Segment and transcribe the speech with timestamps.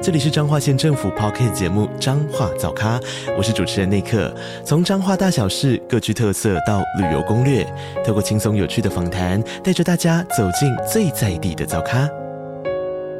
[0.00, 3.00] 这里是彰化县政府 Podcast 节目《彰化早咖》，
[3.36, 4.32] 我是主持人内克。
[4.64, 7.64] 从彰化大小事各具特色到旅游攻略，
[8.06, 12.08] 透过轻松有趣的访谈，带着大家走进最在地的早咖。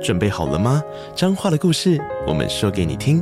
[0.01, 0.80] 准备好了吗？
[1.16, 3.21] 彰化的故事，我们说给你听。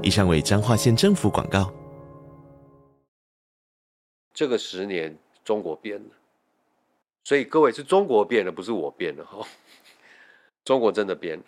[0.00, 1.68] 以上为彰化县政府广告。
[4.32, 6.10] 这个十年，中国变了，
[7.24, 9.44] 所以各位是中国变了，不是我变了哈。
[10.64, 11.44] 中国真的变了。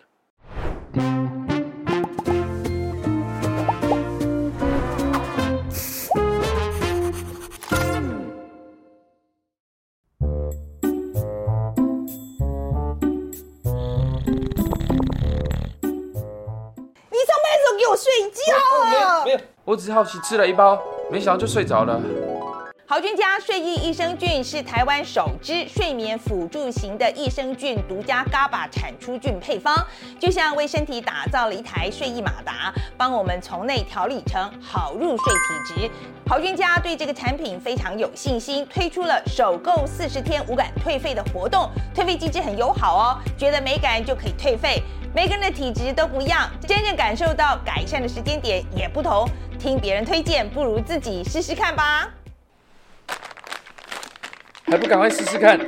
[19.64, 20.76] 我只好奇吃了一包，
[21.08, 22.00] 没想到就睡着了。
[22.84, 29.74] 好菌家睡意益生菌是台湾首支睡眠辅助型的益生菌独家 GABA 产出菌配方，
[30.18, 35.90] 就像为身体打造了一台睡意马达，帮我们从内调理成好入睡体质。
[36.26, 44.82] 好菌家对这个产品非常有信心，推出了首购四十天无感退费的活动，退费机制很友好哦，觉得没感就可以退费。
[45.14, 49.28] 每个人的体质都不一样，真正感受到改善的时间点也不同。
[49.58, 52.10] 听别人推荐，不如自己试试看吧。
[54.64, 55.58] 还不赶快试试看！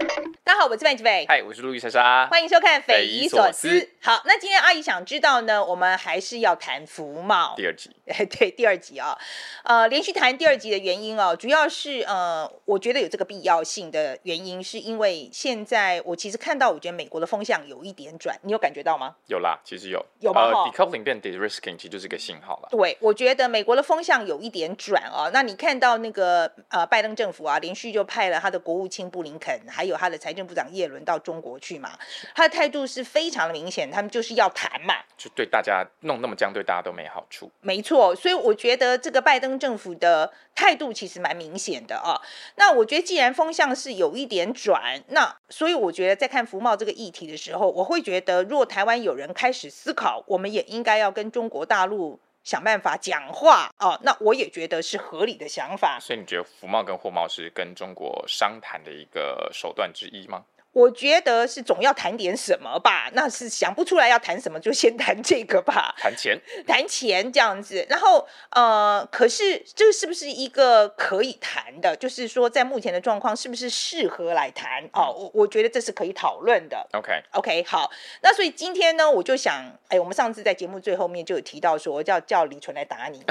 [0.42, 1.26] 大家好，我是范志伟。
[1.28, 2.26] 嗨，我是路易莎莎。
[2.30, 3.68] 欢迎收看《匪夷所思》。
[4.06, 7.90] 好，那今天阿姨想知道呢，我们还是要谈服贸第二集。
[8.38, 9.18] 对，第二集啊、哦，
[9.64, 19.16] 呃，连续谈第二集的原因哦，主要是呃，我觉得有这个必要性的原因，是因为现在我其实看到，我觉得美国的风向有一点转，你有感觉到吗？
[19.28, 20.42] 有啦，其实有，有吗？
[20.42, 22.68] 呃，decoupling 变 de-risking 其实就是一个信号了。
[22.70, 25.30] 对，我觉得美国的风向有一点转啊、哦。
[25.32, 31.14] 那你看到那个呃，拜登政府啊，连续就派了他的国务卿布林肯，还有他的财政部长耶伦到。
[31.14, 31.96] 到中国去嘛，
[32.34, 37.50] 他的态度是非常的明显，他们就是要谈嘛，就对大家弄那么僵，对大家都没好处。
[37.60, 42.20] 没错，所以我觉得这个拜登政府的态度其实蛮明显的啊。
[42.56, 53.98] 那我觉得既然风向是有一点转，那所以我觉得在看服贸这个议题的时候，我会觉得，如果台湾有人开始思考，我们也应该要跟中国大陆想办法讲话啊。
[54.02, 55.98] 那我也觉得是合理的想法。
[56.00, 60.44] 所以你觉得服贸跟货贸是跟中国商谈的一个手段之一吗？
[60.74, 65.94] 我觉得是总要谈点什么吧，那是想不出来要谈什么，就先谈这个吧。
[65.96, 67.86] 谈钱， 谈钱这样子。
[67.88, 71.96] 然后呃，可是这是不是一个可以谈的？
[71.96, 74.82] 就是说，在目前的状况，是不是适合来谈？
[74.92, 76.84] 哦，我我觉得这是可以讨论的。
[76.92, 77.90] OK OK，好。
[78.22, 83.22] 那所以今天呢，我就想，哎，我们上次在节目最后面就有提到说，叫叫李纯来打你，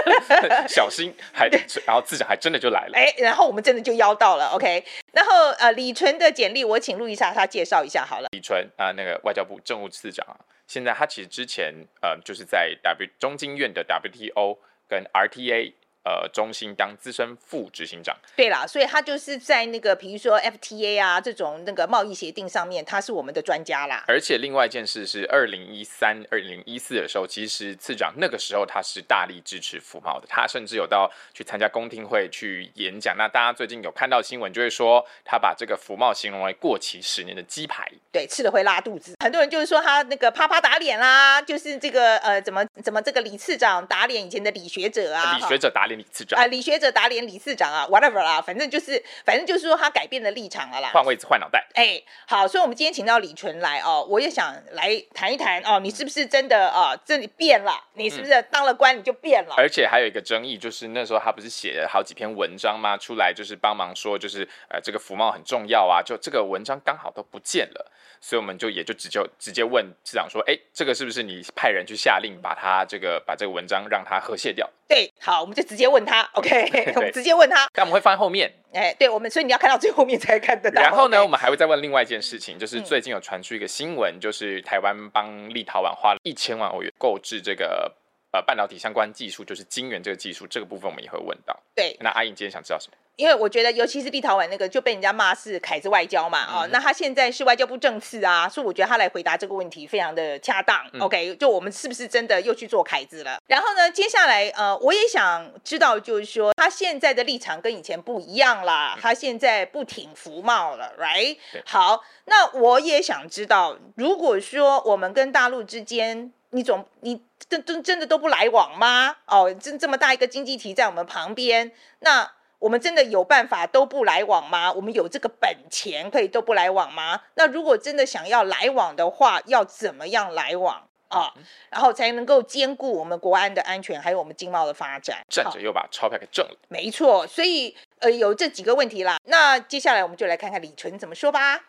[0.66, 1.48] 小心，还
[1.84, 2.92] 然后自己还真的就来了。
[2.94, 4.46] 哎，然后我们真的就邀到了。
[4.54, 4.82] OK，
[5.12, 6.78] 然后呃，李纯的简历我。
[6.78, 8.28] 请路易莎莎介绍一下好了。
[8.30, 14.58] 李纯啊，那个外交部政务次长啊，现在他其实之前呃就是在 W 中经院的 WTO
[14.88, 15.72] 跟 RTA。
[16.08, 18.16] 呃，中心当资深副执行长。
[18.34, 24.04] 对啦，所以他就是在那个，比如说 FTA 啊这种那个贸易协定上面，他是我们的专家啦。
[24.08, 33.14] 而且另外一件事是，二零一三、二零一四的时候，其实次长那个时候他是大力支持服贸的，他甚至有到去参加公听会去演讲。
[33.18, 39.14] 那大家最近有看到新闻，就会说他把这个服贸形容为过期十年的鸡排，对，吃了会拉肚子。
[39.22, 45.97] 很多人就是说他那个啪啪打脸啦，就是这个呃，怎么怎么这个李次长打脸以前的李学者啊，李学者打脸。
[45.98, 51.66] 李次长啊，李学者打脸李次长啊，whatever 啦，反正就是，反正就是说他改变了立场了啦，换位置换脑袋。
[51.74, 56.96] 哎，好，所以我们今天请到李纯来哦，我也想来谈一谈哦，你是不是真的啊？
[57.04, 59.54] 这里变了，你是不是当了官你就变了？
[59.58, 62.96] 而且还有一个争议，就是那时候他不是写了好几篇文章吗？
[62.96, 67.90] 出来就是帮忙说，就是呃，这个服贸很重要啊，就这个文章刚好都不见了，
[68.20, 74.68] 所以我们就也就直接直接问市长说，哎，这个是不是你派人去下令把他这个把这个文章让他和解掉？
[74.88, 77.68] 对，好，我们就直接问他，OK， 我们直接问他。
[77.74, 80.80] 但我们会放在后面，哎，对，我们，所以你要看到最后面才看得到。
[80.80, 87.94] 然后呢我们还会再问另外一件事情，就是最近有传出一个新闻，嗯、就是台湾帮立陶宛花了一千万欧元购置这个
[88.32, 91.54] 呃半导体相关技术，就是晶圆这个技术，这个部分我们也会问到。
[91.74, 92.96] 对，那阿颖今天想知道什么？
[93.18, 100.86] 因为我觉得，尤其是立陶宛那个就被人家骂是凯子外交嘛，啊、嗯哦，那他现在是外交部政次啊，所以我觉得他来回答这个问题非常的恰当。
[100.92, 103.40] 嗯、OK，就我们是不是真的又去做凯子了？
[103.48, 111.38] 然后呢，接下来呃，我也想知道，就是说他现在的立场跟以前不一样啦，他现在不挺服贸了，right？
[111.66, 119.16] 好，那我也想知道，如果说我们跟大陆之间，你总你真真真的都不来往吗？
[119.26, 122.30] 哦，这这么大一个经济体在我们旁边，那。
[122.58, 124.72] 我们真的有办法都不来往吗？
[124.72, 127.20] 我们有这个本钱可以都不来往吗？
[127.34, 131.32] 那如果真的想要来往的话，要怎么样来往啊？
[131.70, 135.18] 然后才能够兼顾我们国安的安全，还有我们经贸的发展。
[135.28, 136.56] 站着又把钞票给挣了。
[136.68, 139.18] 没错，所以呃有这几个问题啦。
[139.24, 141.64] 那接下来我们就来看看李纯怎么说吧。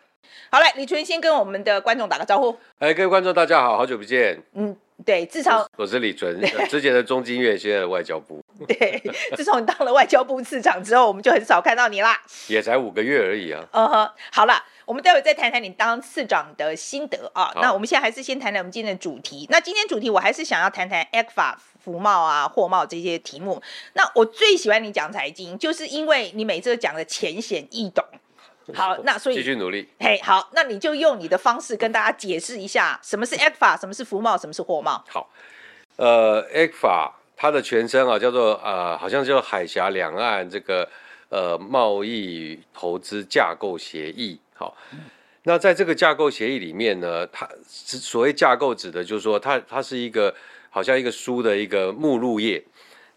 [0.50, 2.56] 好嘞，李纯先跟我们的观众打个招呼。
[2.78, 4.42] 哎，各位观众大家好，好久不见。
[4.54, 4.76] 嗯。
[5.04, 8.42] 对，自从我是李淳，之前的中经院，现在的外交部。
[8.68, 9.02] 对，
[9.36, 12.20] 自从你当了外交部次长之后，我们就很少看到你啦。
[12.48, 13.64] 也才五个月而已啊。
[13.72, 17.50] 嗯哼，好了，我们待会再谈谈你当次长的心得啊。
[17.62, 19.46] 那我们现在还是先谈谈我们今天的主题。
[19.50, 23.62] 那今天主题我还是想要谈谈 ECFA 服贸啊、货贸这些题目。
[23.94, 28.04] 那我最喜欢你讲财经，就是因为你每次都讲的浅显易懂。
[28.76, 29.88] 好，那所以继续努力。
[29.98, 35.04] 嘿，好，那你就用你的方式跟大家解释一下，什么是 ECFA，什么是服贸，什么是货贸。
[35.08, 35.30] 好，
[35.96, 40.88] 呃，ECFA 它的全称啊叫做呃，好像叫做海峡两岸这个
[41.28, 44.38] 呃贸易投资架构协议。
[44.54, 45.00] 好，嗯、
[45.44, 50.34] 那在这个架构协议里面呢，它所谓架构指的就是说它它是一个
[50.68, 52.62] 好像一个书的一个目录页。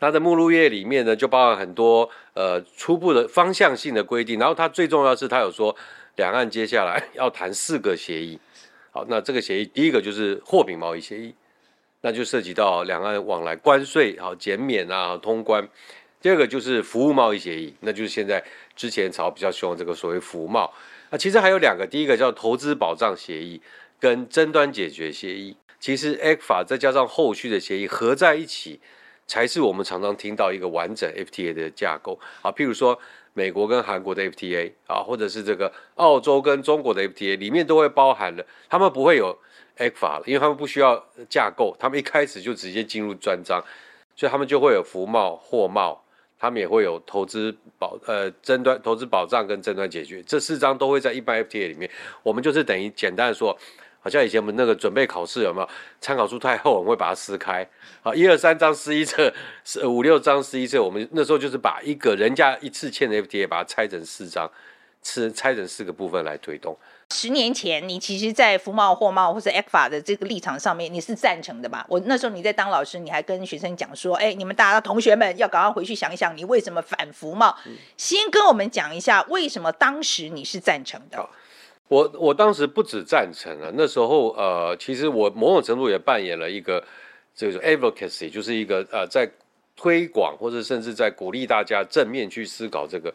[0.03, 5.73] 它的目录页里面呢，就包含很多呃初步的方向性的规定，然后它最重要是，它有说
[6.17, 8.37] 两岸接下来要谈四个协议。
[8.91, 11.33] 好，那这个协议第一个就是货品贸易协议，
[12.01, 15.65] 那就涉及到两岸往来关税好减免啊通关。
[16.19, 18.43] 第二个就是服务贸易协议，那就是现在
[18.75, 20.69] 之前炒比较凶的这个所谓服贸。
[21.11, 23.61] 那其实还有两个，第一个叫投资保障协议
[24.01, 25.55] 跟争端解决协议。
[25.79, 28.81] 其实 ECFA 再加上后续的协议合在一起。
[29.27, 32.97] 才是我们常常听到一个完整 FTA 的架构啊，譬如说
[33.33, 39.37] 美国跟韩国的 FTA 啊，或者是这个澳洲跟中国的 FTA 里面都会包含了，他们不会有
[39.77, 43.63] ECFA 了，因为他们不需要架构，他们一开始就直接进入专章，
[44.15, 46.03] 所以他们就会有服贸、货贸，
[46.37, 51.89] 他们也会有投资保呃争端、投资保障跟争端解决，这四章都会在一般 FTA 里面，
[52.21, 53.57] 我们就是等于简单说。
[54.03, 55.69] 好像以前我们那个准备考试有没有
[56.01, 57.65] 参考书太厚，我们会把它撕开。
[58.01, 59.33] 好，一二三章撕一册，
[59.85, 60.83] 五六章撕一册。
[60.83, 64.51] 我们那时候就是把一个人家一次欠的 FTA，把它拆成四章，
[65.01, 66.77] 拆拆成四个部分来推动。
[67.11, 71.85] 十年前，你其实，在服贸、货贸或者 ECFA 的这个立场上面，你是赞成的吧？
[71.87, 81.29] 我那时候你在当老师，你还跟学生讲说：“哎，你们大家同学们要赶快回去想一想，你为什么反服贸？”嗯、先跟我们讲一下，为什么当时你是赞成的。
[81.93, 86.83] 我我当时不止赞成啊，那时候呃，其实我某种程度也扮演了一个
[87.35, 89.29] 这个 advocacy，就是一个呃，在
[89.75, 93.13] 推广或者甚至在鼓励大家正面去思考这个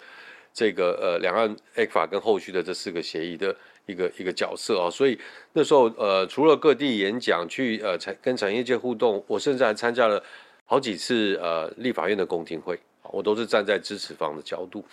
[0.54, 3.52] 这个呃两岸 ECFA 跟后续的这四个协议的
[3.86, 4.88] 一个一个角色啊。
[4.88, 5.18] 所以
[5.54, 10.22] 那时候呃，除了各地演讲去呃产跟产业界互动，我甚至还参加了
[10.64, 12.78] 好几次呃立法院的公听会，
[13.10, 14.84] 我都是站在支持方的角度。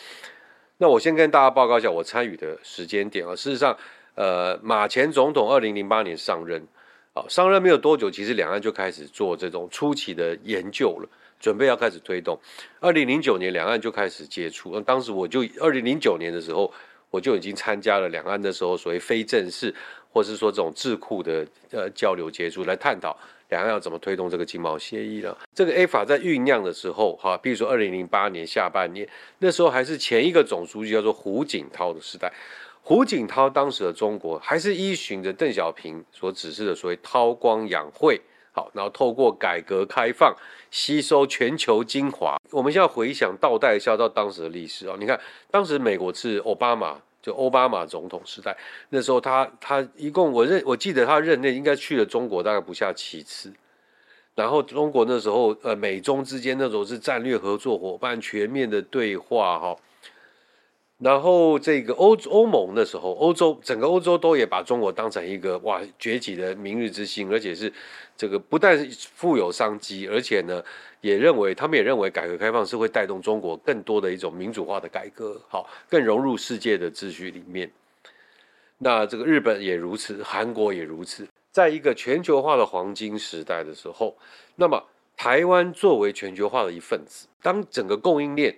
[0.78, 3.36] 那我先跟大家报告一下我参与的时间点啊。
[3.36, 3.78] 事实上，
[4.16, 6.62] 呃，马前总统二零零八年上任，
[7.14, 12.38] 啊，上任没有多久，其实两岸就开始做这种初期的研究了，准备要开始推动。
[12.82, 14.72] 二零零九年，两岸就开始接触。
[14.74, 16.70] 那当时我就二零零九年的时候，
[17.10, 19.74] 我就已经参加了两岸的时候所谓非正式，
[20.12, 23.18] 或是说这种智库的呃交流接触，来探讨。
[23.56, 25.34] 两岸要怎么推动这个经贸协议呢？
[25.54, 29.08] 这个 A 法在酝酿的时候，哈，比如说二零零八年下半年，
[29.40, 32.30] 那时候还是前一个总书记叫做胡锦涛的时代。
[32.84, 38.20] 胡锦涛当时的中国还是依循着邓小平所指示的所谓韬光养晦，
[38.52, 40.36] 好，然后透过改革开放
[40.70, 42.36] 吸收全球精华。
[42.52, 45.18] 我们现在回想倒带一下到当时的历史啊，你看
[45.50, 47.00] 当时美国是奥巴马。
[47.26, 48.56] 就奥巴马总统时代，
[48.90, 53.52] 那时候他他一共我认我记得他任内应该去了中国大概不下七次，
[54.36, 59.76] 然后中国那时候呃美中之间那种是战略合作伙伴全面的对话哈。
[61.00, 67.74] 然后这个欧欧盟的时候，欧洲整个欧洲都也把中国当成一个哇崛起的明日之星，而且是
[68.16, 70.64] 这个不但富有商机，而且呢
[71.06, 77.72] 也认为他们也认为改革开放是会带动中国更多的一种民主化的改革，好，更融入世界的秩序里面。
[78.80, 84.18] 那这个日本也如此，韩国也如此，在一个全球化的黄金时代的时候，
[84.56, 84.84] 那么
[85.16, 88.58] 台湾作为全球化的一份子，当整个供应链。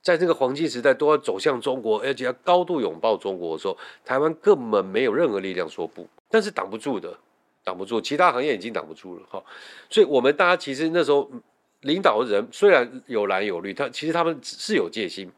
[0.00, 7.16] 在这个黄金时代都要走向中国，而且要高度拥抱中国的时候，台湾根本没有任何力量说不，但是挡不住的，
[7.62, 9.42] 挡不住，其他行业已经挡不住了哈。
[9.90, 11.30] 所以，我们大家其实那时候
[11.82, 15.30] 领导人虽然有蓝有绿，他其实他们是有戒心，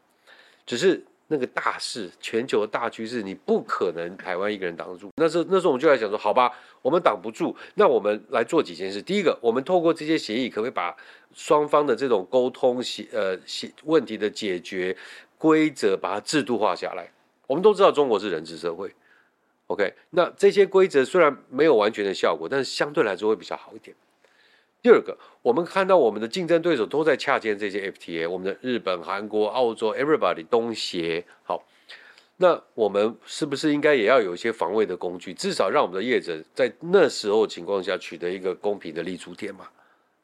[0.65, 1.05] 只是。
[1.33, 5.09] 那个大势，全球的大趋势，你不可能台湾一个人挡得住。
[5.15, 9.01] 那时，那时候我们就来想说，好吧，我们挡不住，那我们来做几件事。
[9.01, 10.93] 第一个，我们透过这些协议，可不可以把
[11.33, 14.93] 双方的这种沟通协呃协问题的解决
[15.37, 17.09] 规则，把它制度化下来？
[17.47, 18.93] 我们都知道中国是人治社会
[19.67, 23.95] ，OK，那这些规则虽然没有完全的效果，但是相对来说会比较好一点。
[24.81, 31.63] 第二个，我们看到我们的竞争对手都在洽签这些 FTA，我们的日本、韩国、澳洲，everybody 东协，好，
[32.37, 39.67] 那我们是不是应该也要有一些防卫的工具，至少让我们的业者在那时候情况下取得一个公平的立足点嘛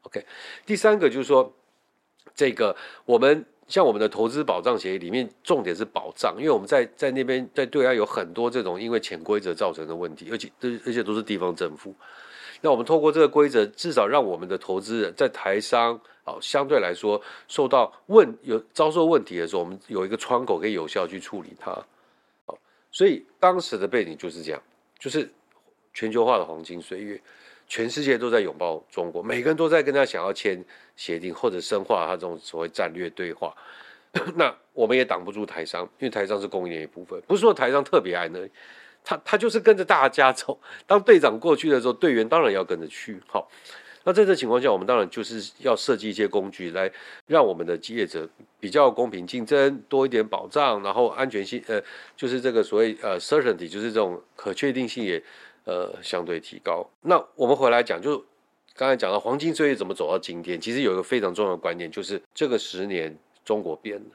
[0.02, 0.26] ？OK，
[0.66, 1.54] 第三个就是说，
[2.34, 10.50] 这个我们像我们的投资保障协议里面，重点是保障，因为我们在在那边在对岸有很多这种因为潜规则造成的问题，而且
[10.84, 11.94] 而且都是地方政府。
[12.62, 21.78] 那我们透过这个规则，至少让我们的投资人在台商啊，相对来说受到问有遭受问题的时候，我们有一个窗口可以有效去处理它。
[22.92, 24.62] 所以当时的背景就是这样，
[24.98, 25.30] 就是
[25.94, 27.22] 全球化的黄金岁月，
[27.68, 30.64] 全世界都在拥抱中国，每个人都在跟他想要签
[30.96, 33.56] 协定或者深化他这种所谓战略对话。
[34.36, 38.40] 那我们也挡不住台商，因为台商是供应链一部分，不是说台商特别爱那。
[39.08, 43.18] 他他就是跟着大家走，当队长过去的时候，队员当然要跟着去。
[43.26, 43.50] 好，
[44.04, 46.92] 那在这情况下，我们当然就是要设计一些工具来
[47.26, 48.28] 让我们的职业者
[48.60, 51.82] 比较公平竞争，多一点保障，然后安全性，呃，
[52.18, 55.24] 就是这个所谓呃 certainty，就是这种可确定性也
[55.64, 56.86] 呃相对提高。
[57.04, 58.22] 那我们回来讲，就
[58.76, 64.12] 刚才讲到黄金岁月怎么走到今天，其实有一个非常重要的观念，就是这个十年中国变了，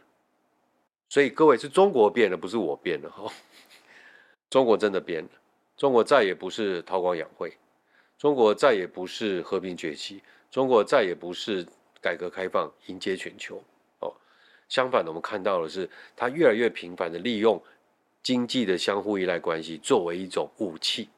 [1.09, 3.33] 所以各位是中国变了，不是我变了哈。
[4.53, 5.31] 中国真的变了，
[5.79, 7.57] 中国再也不是韬光养晦，
[8.19, 11.67] 中国再也不是和平崛起，中国再也不是
[12.03, 13.63] 改革开放迎接全球。
[14.01, 14.13] 哦，
[14.69, 17.63] 相反的，我们看到的是，它越来越频繁的利用
[18.23, 21.09] 经济的相互依赖关系作为一种武器，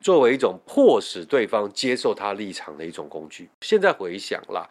[0.00, 3.50] 作为一种迫使对方接受他立场的一种工具。
[3.60, 4.66] 现在回想啦，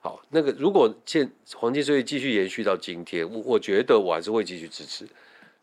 [0.00, 5.08] 好，那个如果现黄金岁月继续延续到今天，我我觉得我还是会继续支持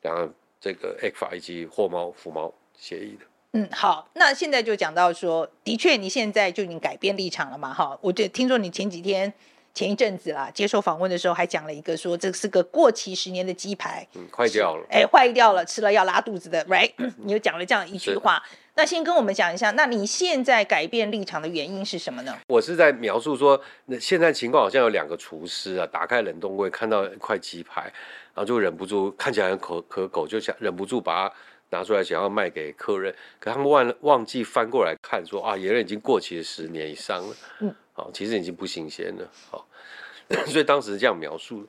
[0.02, 0.34] 两岸。
[0.60, 7.74] 这个 ECFA 以及货猫、福猫协议的，嗯，好，那现在就讲到说，的确，你现在就已经改变立场了嘛？
[7.74, 9.32] 哈，我就听说你前几天、
[9.74, 16.92] 前一阵子啦，接受访问的时候，还讲了一个说，这是个过期十年的鸡排，嗯，坏掉了，哎，坏掉了，吃了要拉肚子的，right？
[17.24, 18.42] 你又讲了这样一句话，
[18.76, 22.38] 那先跟我们讲一下，那你现在改变立场的原因是什么呢？
[22.48, 27.92] 我是在描述说，那现在情况好像有两个厨师啊，打开冷冻柜看到一块鸡排。
[28.38, 31.36] 然后就忍不住，看起来很可可狗，就想忍不住把它
[31.72, 33.12] 拿出来，想要卖给客人。
[33.40, 37.36] 可他们忘忘记翻过来看，说啊，野人已经过期了十年以上了。
[37.62, 39.28] 嗯，好，其实已经不新鲜了。
[39.50, 39.68] 好，
[40.46, 41.66] 所以当时是这样描述。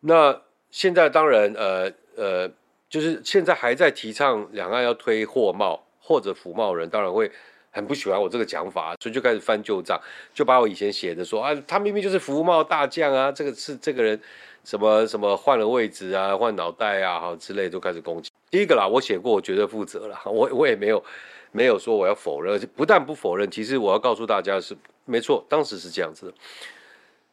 [0.00, 2.50] 那现在当然，呃呃，
[2.90, 7.32] 就是现在还在提倡两岸要推货贸或者服贸人，当然会
[7.70, 9.98] 很不喜欢我这个讲法，所以就开始翻旧账，
[10.34, 14.20] 就把我以前写的说啊，他明明就是服贸大将啊，这个是这个人。
[14.64, 18.30] 什么什么换了位置啊，换脑袋啊，好之类都开始攻击。
[18.50, 20.20] 第一个啦，我写过，我绝对负责了。
[20.26, 21.02] 我我也没有
[21.50, 26.34] 没有说我要否认，不但不否认，其实我要告诉大家是没错，当时是这样子的。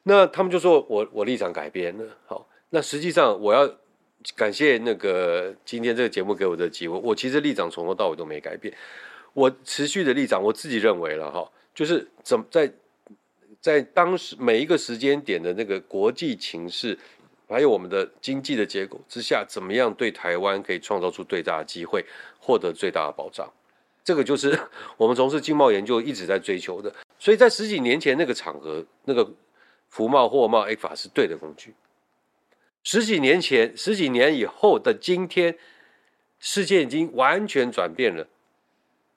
[0.04, 2.06] 那他们就说我我立场改变了。
[2.26, 3.70] 好，那实际上我要
[4.36, 6.98] 感谢那个今天这个节目给我的机会。
[7.04, 8.74] 我其实立场从头到尾都没改变，
[9.34, 12.72] 我持续的立场，我自己认为了哈，就是怎么在
[13.62, 16.98] 在当时每一个时间点的那个国际情势。
[17.50, 22.06] 还有我们的经济的结构之下，怎么样对台湾可以创造出最大的机会，
[22.40, 23.52] 获得最大的保障？
[24.04, 24.58] 这个就是
[24.98, 26.94] 我们从事经贸研究一直在追求的。
[27.18, 29.30] 所以在十几年前那个场合，那个
[29.90, 31.74] 服贸货贸 A 法是对的工具。
[32.84, 35.58] 十几年前，十几年以后的今天，
[36.40, 38.28] 世界已经完全转变了，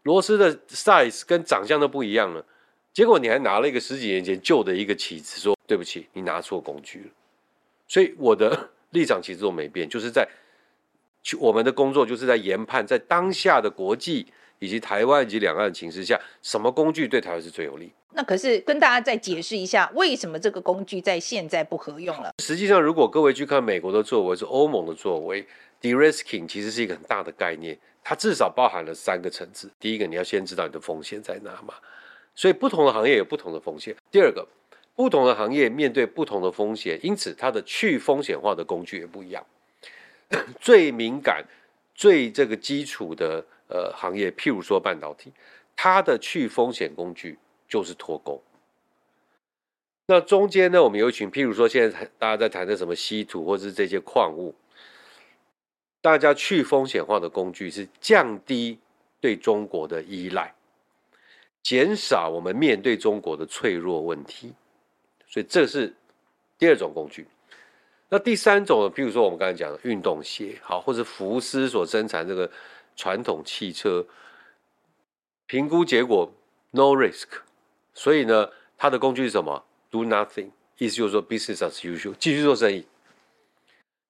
[0.02, 2.44] 螺丝的 size 跟长相都不一样了。
[2.92, 7.06] 结果你还拿了一个十几年前旧的一个旗子，说对不起，你拿错工具了。
[7.92, 10.26] 所以我的 立场其实都没变，就是在
[11.22, 14.26] 去我们的工作就是在研判，在当下的国际
[14.60, 17.92] 以及台湾以及两岸的情势下，什么工具对台湾是最有利？
[18.14, 22.32] 那可是跟大家再解释一下，为什么这个工具在现在不合用了？
[22.38, 25.46] 实际上，如果各位去看美国的作为，是欧盟的作为
[25.82, 29.70] ，de-risking 其实是一个很大的概念，它至少包含了三个层次。
[29.78, 31.74] 第一个，你要先知道你的风险在哪嘛，
[32.34, 33.94] 所以不同的行业有不同的风险。
[34.10, 34.48] 第二个。
[35.02, 39.44] 不同的行业面对不同的风险，因此它的去风险化的工具也不一样。
[40.62, 41.44] 最敏感、
[41.92, 45.32] 最这个基础的呃行业，譬如说半导体，
[45.74, 47.36] 它的去风险工具
[47.68, 48.40] 就是脱钩。
[50.06, 54.54] 那中间呢，我们有一群，譬如说现在大家在谈的什么稀土或是这些矿物，
[56.00, 58.78] 大家去风险化的工具是降低
[59.20, 60.54] 对中国的依赖，
[61.60, 64.52] 减少我们面对中国的脆弱问题。
[65.32, 65.94] 所以这是
[66.58, 67.26] 第二种工具。
[68.10, 68.90] 那第三种呢？
[68.90, 72.50] 比如说我们刚才讲的运动鞋，好，或者福斯所生产这个
[72.94, 74.04] 传统汽车，
[75.46, 76.30] 评估结果
[76.72, 77.28] no risk，
[77.94, 82.86] 所以呢，它的工具是什么？Do nothing，意思就是说 business as usual，继续做生意。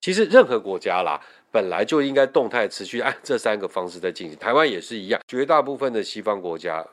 [0.00, 4.36] 其实任何国家啦，本来就应该动态持续按这三个方式在进行。
[4.36, 6.84] 台湾也是一样，绝大部分的西方国家。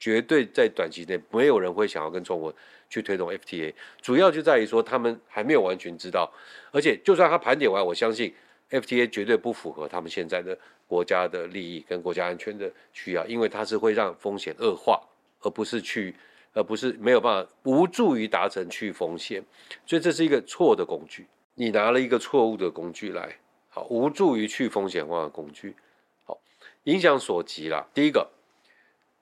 [0.00, 2.52] 绝对在短期内没有人会想要跟中国
[2.88, 6.32] 去推动 FTA，主要就在于说他们还没有完全知道，
[6.72, 8.34] 而且就算他盘点完，我相信
[8.70, 15.00] FTA 绝对不符合他们现在的国家的利益跟国家安全的需要，因为它是会让风险恶化，
[15.42, 16.16] 而不是去，
[16.54, 19.44] 而不是没有办法无助于达成去风险，
[19.84, 23.36] 所以这是一个错的工具，你拿了一个错误的工具来，
[23.68, 25.76] 好，无助于去风险化的工具，
[26.24, 26.40] 好，
[26.84, 28.30] 影响所及啦，第一个。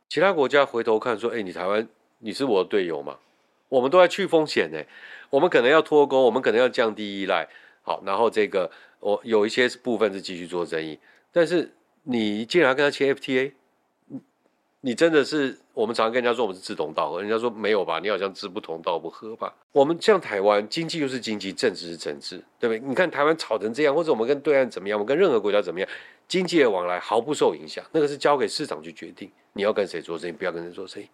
[0.09, 1.87] 其他国家回头看说：“哎，你台湾
[2.19, 3.19] 你是我的队友嘛？
[3.69, 4.83] 我们都在去风险呢，
[5.29, 7.47] 我们可能要脱钩，我们可能要降低依赖。
[7.83, 10.99] 好，然后这个我有一些部分是继续做生意，
[11.31, 11.75] 但是
[12.05, 13.53] 你竟然跟他签 FTA，
[14.81, 18.01] 你真的是我们常常跟人家说我们是志同道合，人家说没有吧？
[18.01, 19.55] 你好像志不同道不合吧？
[19.71, 22.81] 我们像台湾经济又是经济，政治是政治，对不对？
[22.81, 25.89] 你看台湾吵成这样，或者我们跟对岸怎么样，我们跟任何国家怎么样？”
[26.27, 31.09] 经济的往来毫不受影响，那个是交给市场去决定，你要跟谁做生意，不要跟谁做生意。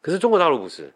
[0.00, 0.90] 可是中国大陆不是，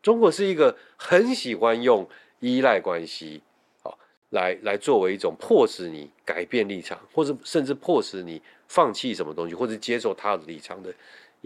[0.00, 3.42] 中国是一个很喜欢用依赖关系，
[3.82, 3.98] 好，
[4.30, 10.94] 来来作为一种迫使你改变立场，或者甚至迫使你放弃什么东西，或者接受他的立场的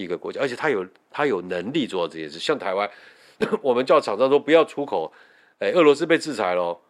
[0.03, 0.41] 一个国家。
[0.41, 2.39] 而且他有他有能力做到这件事。
[2.39, 2.91] 像台湾，
[3.63, 5.13] 我们叫厂商说不要出口，
[5.59, 6.81] 哎，俄罗斯被制裁了，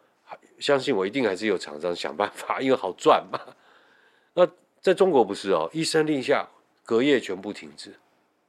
[0.59, 3.39] 相信我，一定还是有厂商想办法， 因为好赚嘛。
[4.35, 4.47] 那
[4.81, 6.47] 在中国不是哦，一声令下，
[6.85, 7.93] 隔夜全部停止，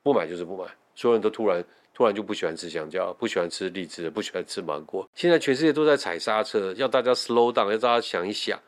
[0.03, 5.09] 不买就是不买，所有人都突然突然就不喜欢吃香蕉，不喜欢吃荔枝，不喜欢吃芒果。
[5.15, 8.59] 现在全世界都在踩刹车，要大家 slow down，要大家想一想。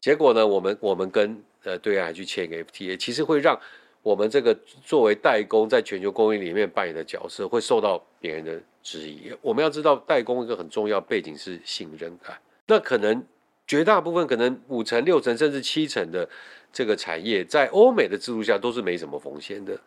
[0.00, 3.60] 结果呢，我们我们跟呃对岸去签一个 FTA，其实会让
[4.02, 9.32] 我们这个作为代工在全球供应里面扮演的角色会受到别人的质疑。
[9.40, 13.24] 我们要知道，代工一个很重要背景是信任感，那可能。
[13.64, 16.28] 绝大部分可能五成、六成甚至七成的
[16.72, 19.80] 这个产业，在欧美的制度下都是没什么风险的。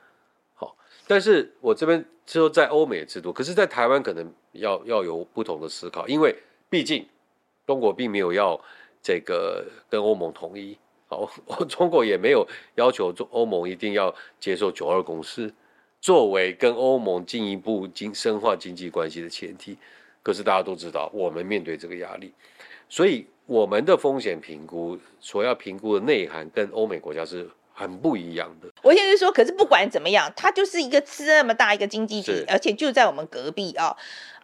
[0.55, 0.75] 好，
[1.05, 6.33] 但是我这边说在欧美的制度，可是，在台湾可能要要有不同的思考，因为
[6.67, 7.05] 毕竟
[7.67, 8.59] 中国并没有要
[9.03, 10.75] 这个跟欧盟统一。
[11.15, 15.53] 好， 中国也没有要求中欧盟一定要接受九二共识
[16.01, 19.77] 作为跟欧盟进一步经深化经济关系的前提。
[20.21, 22.33] 可是大家都知道，我们面对这个压力，
[22.89, 23.27] 所以。
[23.47, 28.67] 我们的风险评估所要评估的内涵跟欧美国家是很不一样的。
[28.81, 33.95] 我现在说，可是不管怎么样，它就是一个这么大一个经济体，而且就在我们隔壁啊。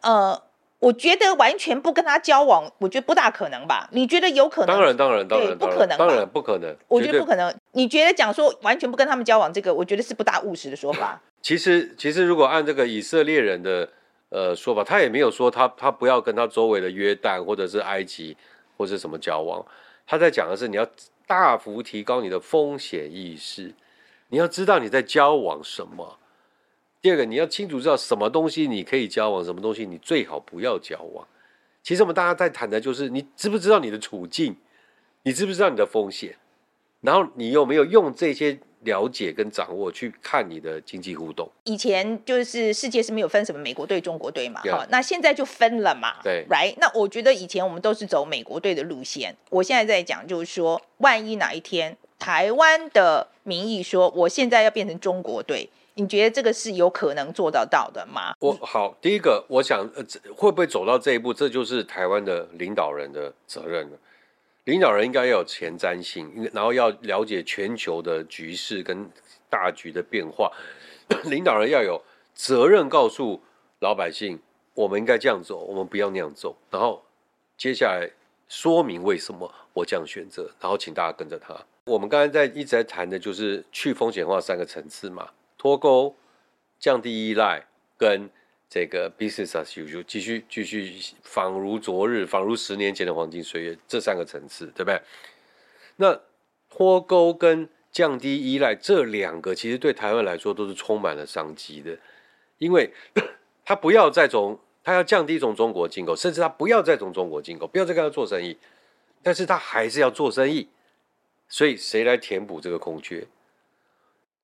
[0.04, 0.40] 呃，
[0.82, 3.88] 我觉得完全不跟他交往，我觉得不大可能吧？
[3.92, 4.76] 你觉得有可能？
[4.76, 6.76] 当然，当然，当然，不可能，当然不可能。
[6.88, 7.54] 我觉得不可能。
[7.74, 11.22] 你觉得讲说完全不跟他们交往，这个我觉得是不大务实的说法。
[11.42, 13.88] 其实，其实如果按这个以色列人的
[14.30, 18.36] 呃说法，他也没有说他他不要跟他周围的约旦或者是埃及。
[18.78, 19.64] 或者什么交往，
[20.08, 20.84] 他在讲的是你要
[21.28, 23.72] 大幅提高你的风险意识，
[24.30, 26.18] 你要知道你在交往什么。
[27.02, 31.28] 第二个，你要清楚知道什么东西你可以交往，什么东西你最好不要交往。
[31.82, 34.56] 其实我们大家在谈的就是你知不知道你的处境，
[35.24, 36.36] 你知不知道你的风险，
[37.02, 38.60] 然后你有没有用这些。
[38.84, 41.48] 了解跟掌握去看你的经济互动。
[41.66, 46.74] 以前就是世界是没有分什么美国队、中国队嘛，哈，那现在就分了嘛，对，right？
[46.80, 55.70] 那我觉得以前我们都是走美国队的路线，我现在在讲就是说，万一哪一天台湾的民意说我现在要变成中国队，
[56.02, 58.34] 你觉得这个是有可能做得到的吗？
[58.40, 60.04] 我好，第一个我想，呃，
[60.36, 63.98] 会不会走到这一步，这就是台湾的领导人的责任了。
[64.64, 69.08] 领导人应该要有前瞻性，然后要了解全球的局势跟
[69.48, 70.52] 大局的变化。
[71.26, 72.02] 领导人要有
[72.34, 73.40] 责任告诉
[73.80, 74.40] 老百姓，
[74.74, 76.56] 我们应该这样走，我们不要那样走。
[76.72, 77.04] 然后
[77.58, 78.10] 接下来
[78.48, 81.56] 说明为什么我这样选择，然后请大家跟着他。
[81.86, 85.28] 我们刚才在一直在谈的就是去风险化三个层次嘛，
[85.62, 86.16] 脱钩、
[86.80, 88.32] 降低依赖跟
[88.68, 95.00] 这个 business as usual，继续继续仿如昨日，仿如十年前的黄金岁月，这三个层次，对不对？
[95.98, 96.20] 那
[96.68, 101.96] 脱钩跟降低依赖这两个，其实对台湾来说都是充满了商机的，
[102.58, 102.92] 因为
[103.64, 108.58] 他不要再从他要降低从中国进口，甚至他不要再从中国进口，不要再跟他做生意，
[109.22, 110.70] 但是他还是要做生意，
[111.48, 113.28] 所以谁来填补这个空缺？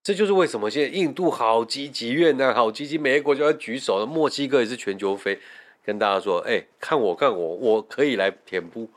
[0.08, 5.38] 这就是为什么现在印度好积极，越南好积极，每个国家要举手，墨西哥也是全球飞，
[5.84, 8.89] 跟大家说，哎，看我，看我，我可以来填补。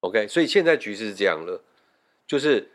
[0.00, 1.58] OK，所以现在局势是这样了，
[2.26, 2.68] 就是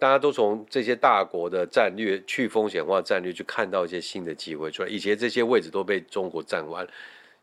[0.00, 4.88] 大家都从这些大国的战略去风险化战略去看到一些新的机会出来。
[4.88, 6.84] 以前这些位置都被中国占完，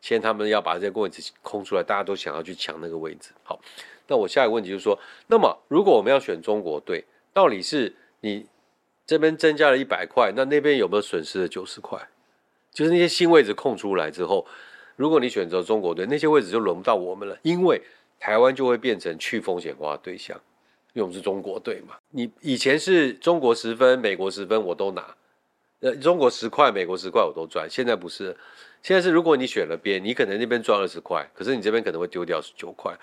[0.02, 3.30] 现在他们要把这些位置空出来，大家都想要去抢那个位置。
[3.44, 3.58] 好，
[4.08, 8.46] 那我下一个问题就是说，那么如果我们要选中国队，到底是你？
[9.12, 12.00] 这边增加了一百块，那那边有没有损失了九十块？
[12.72, 14.48] 就是那些新位置空出来之后，
[14.96, 17.82] 如果你选择中国队，那些位置就轮不到我们了，因为
[18.22, 20.40] 台湾就会变成去风险化对象，
[20.94, 21.98] 因为我们是中国队嘛。
[22.12, 25.14] 你以前是中国十分，美国十分我都拿，
[25.82, 27.70] 呃，中国十块，美国十块我都赚。
[27.70, 28.38] 现在不是，
[28.82, 32.98] 现在是如果你选了边，你可能那边赚二十块，可是你这边可能会丢掉九块。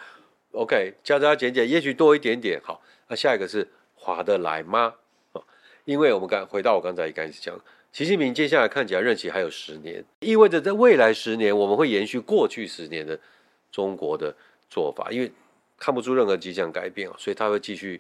[0.52, 2.58] OK，加加减减，也许多一点点。
[2.64, 4.94] 好，那下一个是划得来吗？
[5.88, 7.58] 因为我们刚回到我刚才一开始讲，
[7.92, 13.18] 习近平接下来看起来任期还有十年，意味着在未来十年我们会延续过去十年的
[13.72, 14.36] 中国的
[14.68, 15.32] 做法，因为
[15.78, 17.98] 看不出任何迹象改变，所以他会继续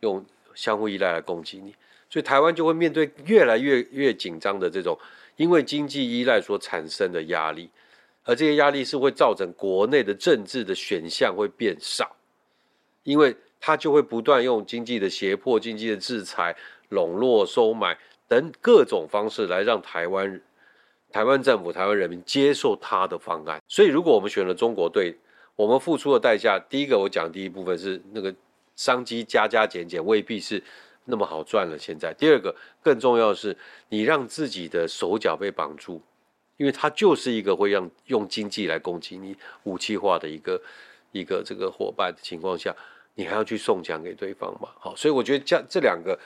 [0.00, 1.74] 用相互依赖来攻击你，
[2.08, 4.98] 所以台湾就会面对越来越越紧张的这种
[5.36, 7.68] 因为经济依赖所产生的压力，
[8.24, 12.16] 而这些压力是会造成国内的政治的选项会变少，
[13.02, 16.56] 因为他就会不断用经济的胁迫、经济的制裁。
[16.88, 20.40] 笼络、收买等各种方式来让台湾、
[21.10, 23.62] 台湾政府、台湾人民接受他的方案。
[23.68, 25.16] 所以，如果我们选了中国队，
[25.54, 28.34] 我们付出的代价，第一个我讲第一部分是那个
[28.74, 30.62] 商机加加减减未必是
[31.04, 31.78] 那么好赚了。
[31.78, 33.56] 现在，第二个更重要的是，
[33.88, 36.02] 你让自己的手脚被绑住，
[36.56, 40.60] 因为它就是一个会让用经济来攻击你、武器化的一个
[41.12, 42.74] 一个这个伙伴的情况下，
[43.14, 44.68] 你还要去送奖给对方嘛？
[44.78, 46.18] 好，所以我觉得这这两个。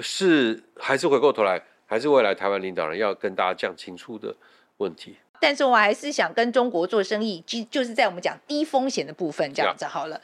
[0.00, 4.34] 是还是回过头来，还是未来台湾领导人要跟大家讲清楚的
[4.78, 5.16] 问题。
[5.40, 10.20] 但是我还是想跟中国做生意，就就是在我们讲低风险的部分这样子好了。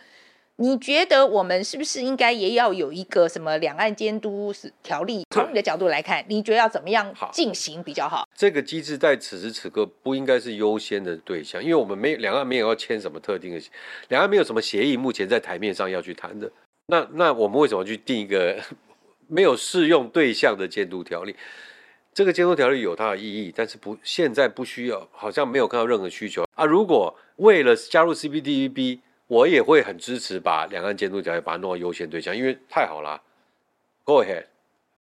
[0.61, 4.53] 你觉得我们是不是应该也要有一个什么两岸监督
[4.83, 5.25] 条例？
[5.31, 8.19] 从你的角度来看，你觉得要怎么样进行比较好？
[8.19, 13.61] 好，这个机制在此时此刻不应该是优先的对象，因为我们没两岸没有要签什么特定的，
[14.09, 16.51] 两岸没有什么协议，目前在台面上要去谈的。
[16.87, 18.57] 那那我们为什么去定一个？
[19.29, 21.37] 没有适用对象的监督条例，
[22.13, 26.65] 这个监督条例有它的意义，但是不现在不需要，好像没有看到任何需求啊。
[26.65, 33.23] 如果为了加入 CPTPP，我也会很支持把两岸监督条例把它弄到优先对象，因为太好了
[34.03, 34.47] ，Go ahead，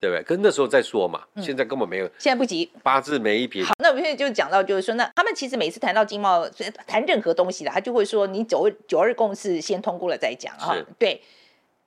[0.01, 0.23] 对不对？
[0.25, 3.62] 跟那时候再说嘛，嗯、现在根本没有，现在不急，八字没一撇。
[3.62, 6.47] 好，那我们现在就讲到，就是说，那他们其实每次谈到经贸，
[6.87, 11.23] 谈任何东西的，他就会说，你九九二共识先通过了再讲啊，对。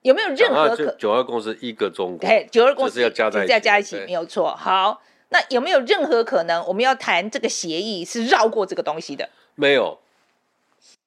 [0.02, 2.20] 有没有任何可九二共识一个中国？
[2.20, 4.56] 对，九二共识要加在再加一起，没有错。
[4.56, 9.30] 好，那有没有任何可能我们要谈这个协议是绕过这个东西的？
[9.56, 10.00] 没有，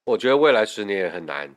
[0.05, 1.55] 我觉得未来十年也很难，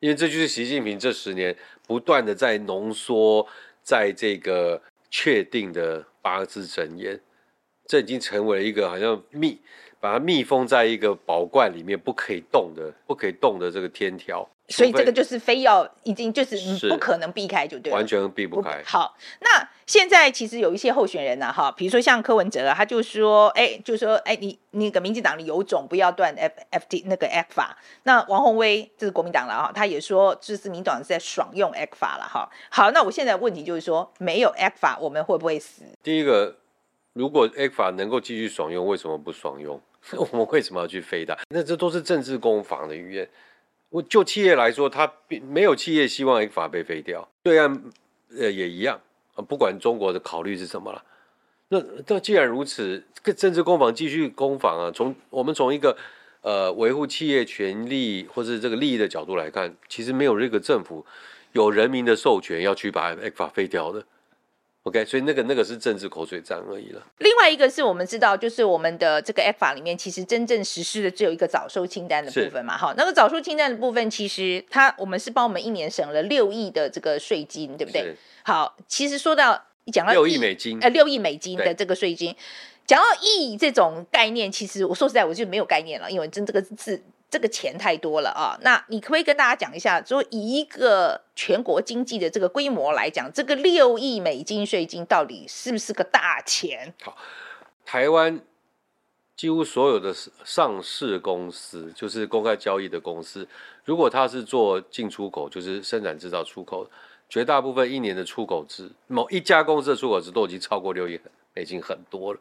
[0.00, 1.56] 因为这就是习近平这十年
[1.86, 3.46] 不断的在浓缩，
[3.82, 7.20] 在这个确定的八字真言，
[7.86, 9.60] 这已经成为了一个好像密，
[10.00, 14.48] 把它密封在一个宝罐里面，不可以动的，不可以动的这个天条。
[14.68, 18.82] 所以这个就是非要已经就是不可能避开，就对，完全避不开。
[18.86, 27.68] 好，那现在其实有一些候选人呐，哈，比如说像柯文哲啊，他就说，哎，就说，哎，你那个民进党里有种，不要断 F F T 那个 ECFA。
[28.04, 32.48] 那王宏威这是国民党了哈，他也说这是民党是在爽用 ECFA 了哈。
[32.70, 35.82] 好，那我现在问题就是说，没有 ECFA 我们会不会死？
[36.02, 36.56] 第一个，
[37.12, 39.78] 如果 ECFA 能够继续爽用，为什么不爽用？
[40.16, 41.36] 我们为什么要去飞它？
[41.50, 43.28] 那这都是政治攻防的语言。
[43.94, 45.12] 我就企业来说，他
[45.48, 47.80] 没有企业希望 A 法被废掉，对岸
[48.36, 49.00] 呃也一样
[49.36, 51.04] 啊，不管中国的考虑是什么了。
[51.68, 53.04] 那那既然如此，
[53.36, 54.90] 政治攻防继续攻防啊。
[54.92, 55.96] 从我们从一个
[56.40, 61.06] 呃维护企业权利或是这个利益的角度来看，其实没有这个政府
[61.52, 64.04] 有人民的授权要去把 A 法废掉的。
[64.84, 67.02] OK，所以那个那个是政治口水战而已了。
[67.18, 72.76] 另外一个是我们知道，就是我们的这个 ECFA 里面，其实真正实施的只有一个早收清单的部分嘛。
[72.76, 78.14] 哈，那个早收清单的部分，其实它我们是帮我们一年省了六亿的这个税金，对不对？
[78.42, 82.36] 好，其实说到一讲到六亿美金，呃，六亿美金的这个税金，
[82.86, 88.58] 讲到亿这种概念，其实我说实在，我就没有概念了，因为真这个字这个钱太多了啊。
[88.62, 96.94] 那你可不可以跟大家讲一下，说以一个全国经济的这个规模来讲，这个六亿美金税金到底是不是个大钱？
[97.02, 97.16] 好，
[97.84, 98.40] 台湾
[99.36, 103.48] 几乎所有的上市公司，就是公开交易的公司，
[103.84, 106.88] 如果它是做进出口，就是生产制造出口，
[107.28, 111.20] 绝大部分一年的出口值，某一家公司的出口值都已经超过六亿
[111.52, 112.40] 美金很多了。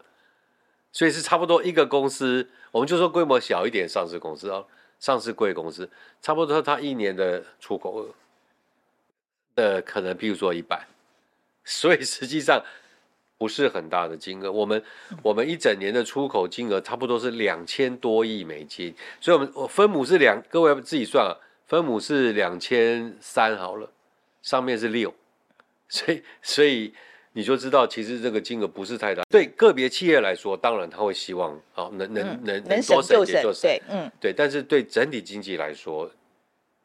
[0.93, 4.63] 所以是差不多一个公司，我们就说规模小一点上市公司啊，
[4.99, 5.89] 上市贵公司，
[6.21, 8.09] 差不多它一年的出口额
[9.55, 10.87] 的可能，譬如说一半，
[11.65, 12.63] 所以实际上
[13.39, 14.51] 不是很大的金额。
[14.51, 14.83] 我们
[15.23, 21.33] 我们一整年的出口金额差不多是两千多亿美金，所以我们我分母是两，各位自己算啊，
[21.65, 23.89] 分母是两千三好了，
[24.43, 25.11] 上面是六，
[25.89, 26.93] 所以所以。
[27.35, 29.23] 你就知道，其实这个金额不是太大。
[29.29, 33.61] 对个别企业来说，当然他会希望啊，能能能能多省点就省。
[33.63, 34.31] 对，嗯，对。
[34.31, 36.09] 但是对整体经济来说，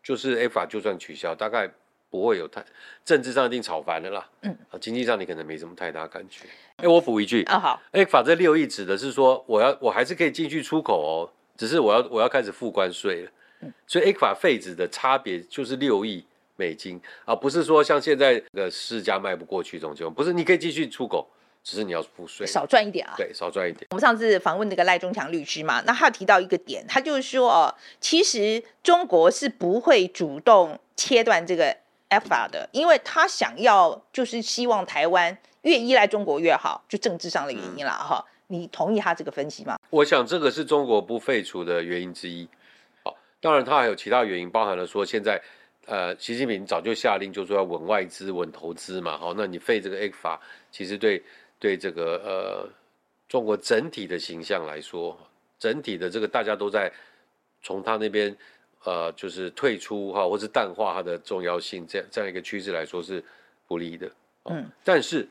[0.02, 1.70] 就是 AFA 就算取消，大概
[2.08, 2.64] 不会有太
[3.04, 4.26] 政治上一定吵翻了啦。
[4.40, 6.46] 嗯，啊，经济上你可能没什么太大感觉。
[6.76, 13.30] 哎，我补一句啊，好，ECFA 这六亿指的是说，我要我还是可以进去出口哦，只是我要我要开始付关税了。
[13.60, 16.24] 嗯，所以 ECFA 废止的差别就是六亿。
[16.58, 21.24] 美金啊，不是说像现在的市价卖不过去这种情况，不是，你可以继续出口，
[21.62, 23.14] 只是你要付税，少赚一点啊。
[23.16, 23.86] 对，少赚一点。
[23.90, 31.76] 我们上次访问那个赖中强律师嘛，那他提到一个点，他就是说哦，其实中国是不会主动切断这个
[32.10, 38.26] ECFA 的，因为他想要就是希望台湾越依赖中国越好，就政治上的原因了哈。
[38.26, 38.34] 嗯。
[38.50, 39.78] 你同意他这个分析吗？
[39.90, 42.48] 我想这个是中国不废除的原因之一。
[43.04, 45.40] 好，当然他还有其他原因，包含了说现在。
[45.88, 49.16] 呃，习近平早就下令，就说要稳外资、稳投资嘛。
[49.16, 50.38] 好，那你废这个 ECFA，
[50.70, 51.22] 其实对
[51.58, 52.68] 对这个呃
[53.26, 55.18] 中国整体的形象来说，
[55.58, 56.92] 整体的这个大家都在
[57.62, 58.36] 从他那边
[58.84, 63.24] 呃就是退出哈，或是淡化它的重要性，这样这样一个趋势来说是
[63.66, 64.10] 不利的。
[64.44, 65.26] 嗯，但是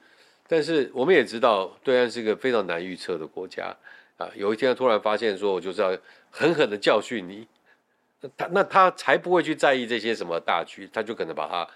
[0.48, 3.78] 但是我们也知道，对岸是一个非常难预测的国家
[4.18, 4.28] 啊。
[4.34, 5.96] 有一天突然发现说，我就是要
[6.32, 7.48] 狠狠的教训你。
[8.36, 11.68] 他那他才不会去在意这些什么大局，他就可能把它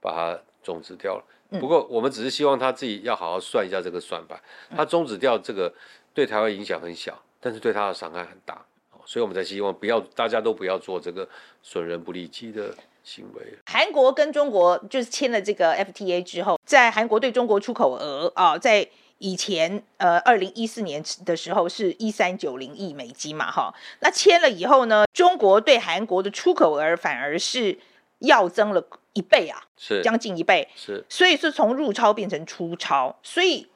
[0.00, 1.24] 把它终止掉了。
[1.60, 4.36] 不过我们只是希望他自己要好好算一下这个算盘。
[4.76, 5.72] 他终止掉这个
[6.12, 8.64] 对台湾影响很小，但是对他的伤害很大，
[9.04, 11.28] 所以我们才希望不要大家都不要做这个
[11.62, 13.58] 损人不利己的行为。
[13.66, 18.88] 韩国跟中国就是签了这个 FTA 之后，在韩国对中国出口额啊，在。
[19.18, 27.78] 以前，呃，二零一四年的时候是一三九零亿美金嘛，哈，那签了以后呢，中国对韩国的出口额反而是
[28.18, 33.66] 要增了一倍啊，是将近一倍，是，所以是从入超变成出超，所以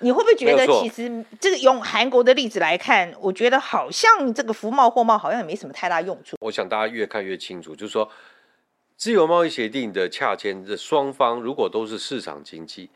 [0.00, 6.36] 你会不会觉得，其实这个用韩国的例子来看，我觉得好像这个服贸货贸好像也没什么太大用处。
[6.40, 8.10] 我想大家越看越清楚，就是说，
[8.96, 12.90] 自由贸易协定的洽签的双方如果都是市场经济。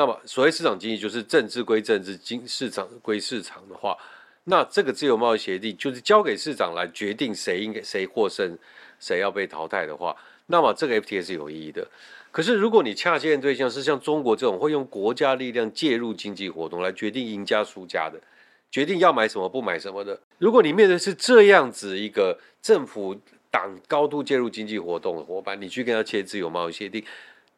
[0.00, 3.94] 那么，所谓市场经济就是政治归政治，经市场归市场的话，
[4.44, 8.56] 那这个自由贸易协定就是交给市场来决定谁应该谁获胜，
[8.98, 11.86] 谁要被淘汰的话，那么这个 FTA 是有意义的。
[12.30, 18.18] 可是，如果你洽签对象是像中国这种会用国家力量介入经济活动来决定赢家输家的，
[18.70, 23.14] 决定要买什么不买什么的，如果你面对是这样子一个政府
[23.50, 27.04] 党高度介入经济活动的伙伴，你去跟他签自由贸易协定。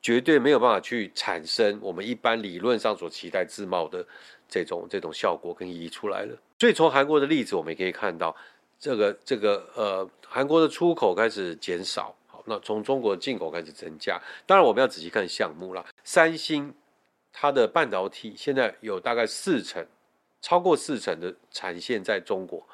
[0.02, 4.04] 绝对没有办法去产生我们一般理论上所期待自贸的
[4.48, 6.36] 这种这种效果跟意义出来了。
[6.58, 8.34] 所以从韩国的例子，我们也可以看到，
[8.80, 14.20] 这个这个呃，韩国的出口开始减少，好，那从中国进口开始增加。
[14.44, 15.84] 当然，我们要仔细看项目啦。
[16.02, 16.74] 三星
[17.32, 19.86] 它的半导体现在有大概四成，
[20.40, 22.66] 超过四成的产线在中国，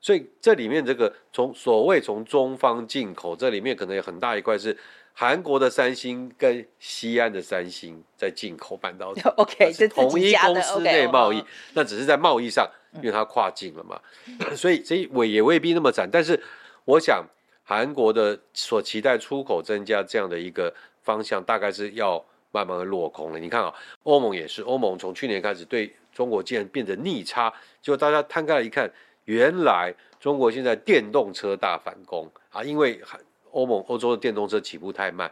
[0.00, 4.74] 所以这里面这个从所谓从中方进口，这里面可能有很大一块是。
[5.14, 16.08] 韩国的三星跟西安的三星在进口半导体， OK，是同一公司内贸易，okay, 那只是在贸易上，因为它跨境了嘛，嗯、所以所以也也未必那么惨。
[16.10, 16.42] 但是
[16.86, 17.24] 我想，
[17.62, 23.38] 韩国的所期待出口增加这样的一个方向，大概是要慢慢的落空了。
[23.38, 23.72] 你看啊，
[24.04, 28.90] 欧盟也是，欧盟从去年开始对中国竟然变成逆差，结果大家摊开来一看，
[29.26, 33.20] 原来中国现在电动车大反攻啊，因为韩。
[33.52, 35.30] 欧盟欧洲的电动车起步太慢，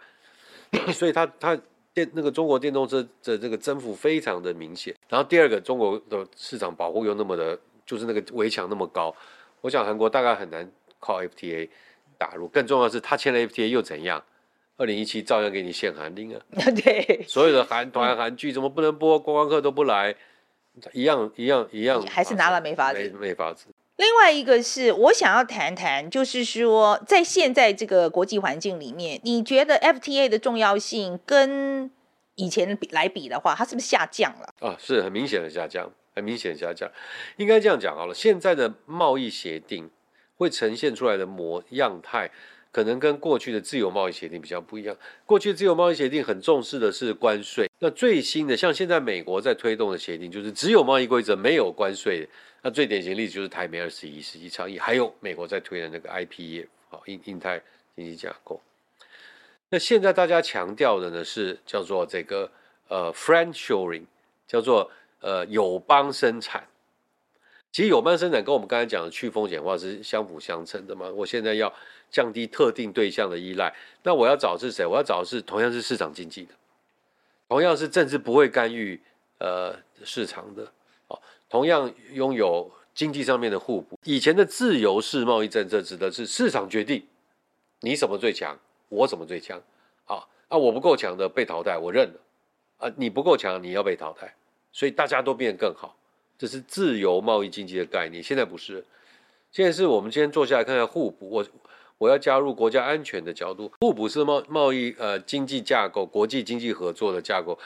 [0.95, 1.59] 所以它它
[1.93, 4.95] 电那个中国电动车的这个增幅非常的明显。
[5.09, 9.15] 然后第二个，中国的市场保护又那么的，就是那个围墙那么高，
[9.61, 11.69] 我想韩国大概很难靠 FTA
[12.17, 12.47] 打入。
[12.49, 14.23] 更重要的是，他签了 FTA 又怎样？
[14.77, 16.41] 二零一七照样给你限韩令啊！
[16.83, 19.19] 对，所有的韩团韩剧怎么不能播？
[19.19, 20.17] 观光客都不来，
[20.95, 23.67] 一样一样一样，还是拿了没法子，没没法子。
[24.01, 31.91] 另外一个是我想要谈谈，就是说在现在这个国际环境里面，你觉得 FTA 的重要性跟
[32.37, 34.55] 以前比来比的话，它是不是下降了？
[34.67, 36.91] 啊，是很明显的下降，很明显的下降。
[37.37, 39.91] 应该这样讲好了，现在的贸易协定
[40.39, 42.31] 会呈现出来的模样态。
[42.73, 44.97] 可能跟过去的自由贸易协定比较不一样。
[45.27, 52.27] 过去自由贸易协定很重视的是关税，那最新的像现在美国在推动的协定就是只有贸易规则没有关税。
[52.63, 57.61] 那最典型的例子就是台美二十一世纪倡议，还有美国在推的那个 IPEF 好印印太
[57.97, 58.61] 经济架构。
[59.69, 62.51] 那现在大家强调的呢是叫做这个
[62.89, 64.05] 呃 friendshoring，
[64.47, 66.67] 叫做呃友邦生产。
[67.73, 71.09] 其实友邦生产跟我们刚才讲的去风险化是相辅相成的嘛。
[71.11, 71.73] 我现在要
[72.11, 74.85] 降低特定对象的依赖，那我要找的是谁？
[74.85, 76.55] 我要找的是同样是市场经济的，
[77.49, 79.01] 同样是政治不会干预
[79.39, 80.73] 呃市场的，
[81.51, 83.99] 同样拥有经济上面的互补。
[84.05, 87.05] 以前的自由式贸易政策指的是市场决定
[87.81, 88.59] 你什么最强，
[88.89, 89.61] 我什么最强，
[90.07, 92.21] 啊啊我不够强的被淘汰，我认了，
[92.79, 94.33] 啊你不够强你要被淘汰，
[94.73, 95.97] 所以大家都变得更好。
[96.39, 98.83] 这是自由贸易经济的概念，现在不是，
[99.53, 101.29] 现在是我们今天坐下来看看互补。
[101.29, 101.47] 我
[101.99, 107.59] 我要加入国家安全的角度，互补是贸贸易呃经济架构、国际经济合作的架构。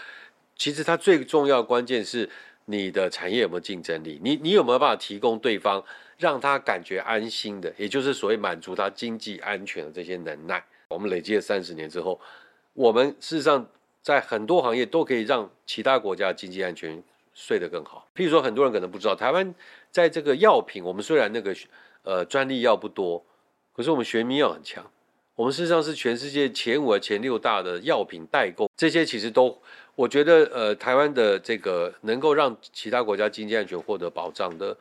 [0.56, 2.28] 其实它最重要关键是
[2.66, 5.82] 你的产业有没有竞争力，你你有没有办法提供对方
[6.18, 10.64] 让他感觉安心的，也就是所谓满足他经济安全的这些能耐。
[10.88, 12.20] 我们累积了三十年之后，
[12.72, 13.66] 我们事实上
[14.02, 17.02] 在很多行业都可以让其他国家经济安全。
[17.36, 18.08] 睡得更好。
[18.14, 19.52] 譬如说，很多人可能不知道，台湾
[19.90, 21.52] 在这个药品，我们虽然那个
[22.04, 23.26] 呃专利药不多，
[23.74, 24.88] 可是我们学名药很强。
[25.34, 28.70] 我们事实上是全世界前五、前六大的药品代工。
[28.76, 29.60] 这些其实都，
[29.94, 34.76] 我觉得呃，台湾的这个能够让其他国家经济安全获得保障的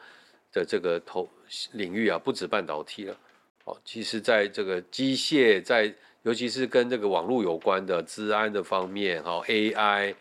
[0.52, 1.30] 的这个投
[1.73, 3.17] 领域啊，不止半导体了。
[3.65, 10.15] 哦，其实在这个机械，在尤其是跟这个网络有关的治安的方面，哈，AI。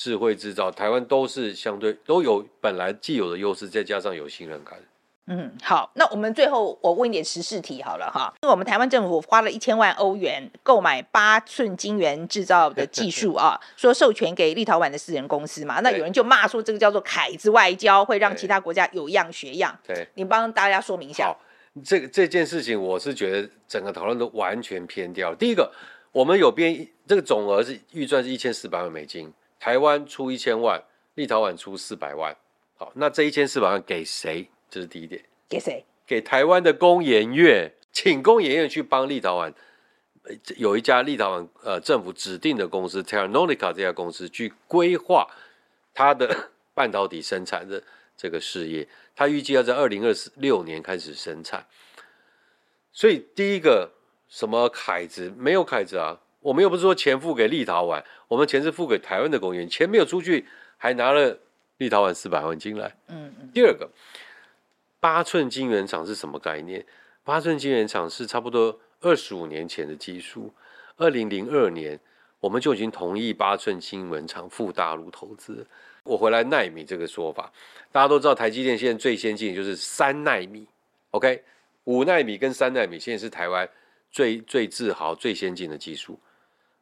[0.00, 4.78] 智慧制造，台湾都是相对都有本来既有的优势，再加上有信任感。
[5.28, 8.32] 嗯，好，那我们最后我问一点时事题好了哈。
[8.42, 15.80] 因为我们台湾政府花了一千万欧元购买八寸晶圆制造的技术啊， 说授权给立陶宛的私人公司嘛。
[15.80, 19.78] 那有人就骂说这个叫做凯子外交，会让其他国家有样学样。
[19.86, 21.26] 对，你帮大家说明一下。
[21.26, 21.38] 好，
[21.84, 25.34] 这个这件事情，我是觉得整个讨论都完全偏掉。
[25.34, 25.70] 第一个，
[26.10, 29.32] 我们有编这个总额是预算是一千四百万美金。
[29.60, 30.82] 台湾出一千万，
[31.16, 32.34] 立陶宛出四百万，
[32.76, 34.48] 好，那这一千四百万给谁？
[34.70, 35.22] 这是第一点。
[35.48, 35.84] 给谁？
[36.06, 39.52] 给台湾的工研院，请工研院去帮立陶宛，
[40.56, 45.26] 有一家立陶宛呃政府指定的公司 Terranolica 这家公司去规划
[45.92, 47.82] 它的 半导体生产的
[48.16, 51.66] 这个事业，它预计要在二零二六年开始生产。
[52.92, 53.92] 所以第一个
[54.28, 56.20] 什么凯子没有凯子啊？
[56.40, 61.38] 我们又不是说钱付给立陶宛，我们钱是付给台湾的工研，钱没有出去，还拿了
[61.78, 62.96] 立陶宛四百万进来。
[63.08, 63.50] 嗯嗯。
[63.52, 63.90] 第二个，
[65.00, 66.84] 八寸晶圆厂是什么概念？
[67.22, 70.52] 八寸晶圆厂是差不多二十五年前的技术。
[70.96, 71.98] 二零零二年，
[72.40, 75.64] 我们就已经同意八寸晶圆厂赴大陆投资。
[76.02, 77.52] 我回来奈米这个说法，
[77.92, 80.66] 大家都知道台积电现在最先进的就是三奈米
[81.10, 81.44] ，OK，
[81.84, 83.68] 五奈米跟三奈米现在是台湾
[84.10, 86.18] 最最自豪、最先进的技术。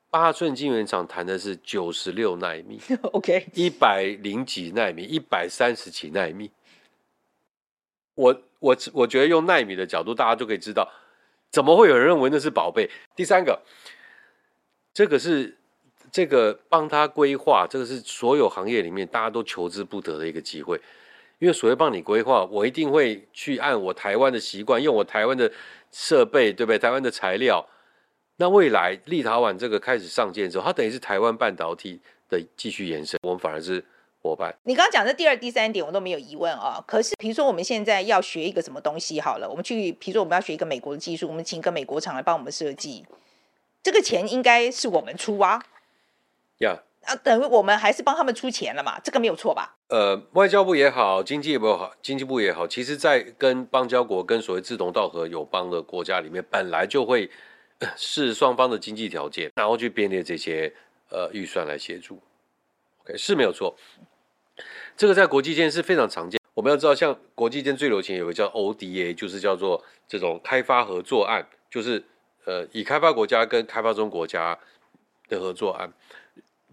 [0.09, 2.81] 八寸晶圆厂谈的是九十六奈米，
[3.13, 6.51] OK，一百零几奈米，一百三十几奈米。
[8.17, 10.91] 我我我觉得用奈米的角度，大家就可以知道，
[11.51, 12.91] 怎么会有人认为那是宝贝？
[13.15, 13.63] 第三个，
[14.93, 15.57] 这个是
[16.11, 20.81] 这个帮他规划，这个是所有行业里面大家都求之不得的一个机会，
[21.39, 25.53] 因为所谓帮你规划，我一定会去按我台湾的习惯，用我台湾的
[25.93, 26.79] 设备，对不对？
[26.79, 27.65] 台湾的材料。
[28.39, 33.83] 那未来立陶宛这个开始上线之后，它等于是台湾半导体的继续延伸，我们反而是
[34.27, 34.55] 伙伴。
[34.65, 36.85] 你刚刚讲的第二、第三点我都没有疑问啊、哦。
[36.87, 43.05] 可是，比如说我们现在要学一个什么东西，好了，我们去，比如说我们要学一个美国的技术，我们请一个美国厂来帮我们设计，
[43.83, 45.63] 这个钱应该是我们出啊。
[46.59, 47.13] 呀 Yeah.
[47.13, 48.99] 啊，等于我们还是帮他们出钱了嘛？
[49.01, 49.77] 这个没有错吧？
[49.89, 57.31] 呃，外交部也好，经济部也好，经济部也好，其实在跟邦交国、跟所谓志同道合、友邦的国家里面，本来就会。
[57.95, 60.73] 是双方的经济条件，然后去编列这些
[61.11, 62.19] 呃预算来协助
[63.03, 63.77] ，OK 是没有错。
[64.97, 66.41] 这个在国际间是非常常见。
[66.55, 72.03] 我们要知道，像国际间最流行有个叫 ODA，就是叫做这种开发合作案，就是
[72.47, 74.59] 呃以开发国家跟开发中国家
[75.29, 75.93] 的合作案。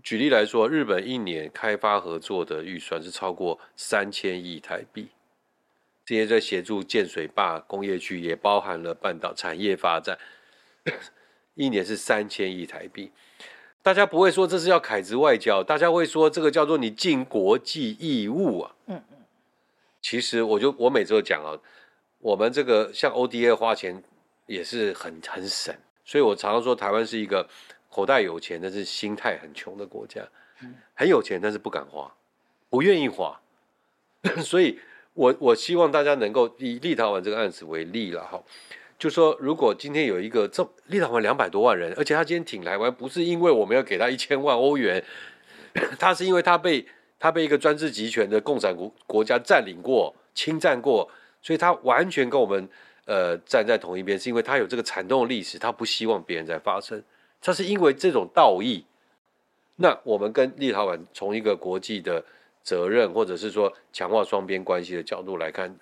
[0.02, 5.10] 举例来说，日本一年开发合作的预算是超过三千亿台币，
[6.06, 10.18] 这些在协助建水坝工业区，也包含了半岛产业发展，
[11.56, 13.12] 一年是三千亿台币。
[13.84, 18.76] 大家不会说这是要凯子外交，大家会说这个叫做你尽国际义务啊。
[18.88, 19.18] 嗯嗯。
[20.02, 21.54] 其实我就我每次都讲啊，
[22.18, 24.02] 我们这个像 ODA 花钱
[24.48, 27.48] 也是很很省，所以我常常说台湾是一个。
[27.96, 30.28] 口袋有钱，但是心态很穷的国家，
[30.96, 32.12] 很有钱，但是不敢花，
[32.68, 33.40] 不愿意花。
[34.44, 34.80] 所以
[35.14, 38.42] 我，我我希望大家能够以立陶宛这个案子为例了哈，
[39.04, 45.04] 就说如果今天有一个这立陶宛两百多万人，而且他今天挺台湾，不是因为我们要给他一千万欧元，
[46.00, 46.88] 他是因为他被
[47.20, 52.70] 他被一个专制集权的共产国国家占领过、侵占过，所以他完全跟我们
[53.04, 57.04] 呃站在同一边，是因为他有这个惨痛的历史，他不希望别人再发生。
[57.42, 58.86] 他是因为这种道义，
[59.76, 62.24] 那我们跟立陶宛从一个国际的
[62.64, 65.78] 责任，或者是说强化双边关系的角度来看，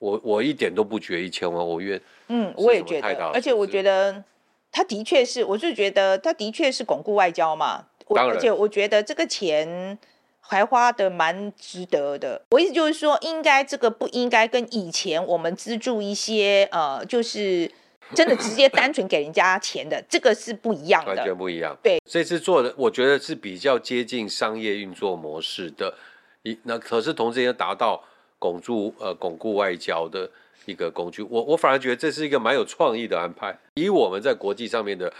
[0.00, 4.24] 我我一点都不觉得一千万欧元，嗯，我也觉得，而且我觉得
[4.72, 9.96] 他的确是，我就觉得他的确是巩固外交嘛，当然，而且我觉得这个钱
[10.40, 12.42] 还花的蛮值得的。
[12.50, 17.70] 我意思就是说，应该这个不应该跟以前我们资助一些呃，就是。
[18.12, 21.78] 真的直接单纯给人家钱的，这个是不一样的，完全不一样。
[21.80, 25.94] 对，这次做的，我觉得是比较接近商业运作模式的，
[26.42, 28.02] 一那可是同时也达到
[28.40, 30.28] 巩固呃巩固外交的
[30.66, 31.22] 一个工具。
[31.22, 35.12] 我我反而觉得这是一个蛮有创意的安排，以我们在国际上面的。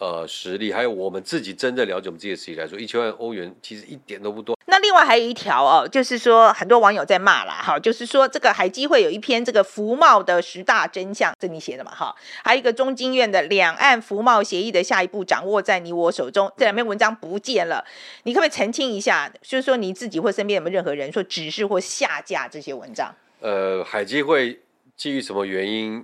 [0.00, 4.56] 呃，实力还有我们自己真正了解我们自己的实力来说，一千万欧元其实一点都不多。
[4.64, 17.84] 那另外还有一条哦，就是说很多网友在骂啦，哈，就是说这个海基会有一篇这个服贸的十大真相，这你写的嘛，哈，还有一个中经院的两岸服贸协议的下一步掌握在你我手中，这两篇文章不见了，
[18.22, 19.30] 你可不可以澄清一下？
[19.42, 23.14] 就是说你自己或身边有没有任何人说指示或下架这些文章？
[23.40, 24.60] 呃，海基会
[24.96, 26.02] 基于什么原因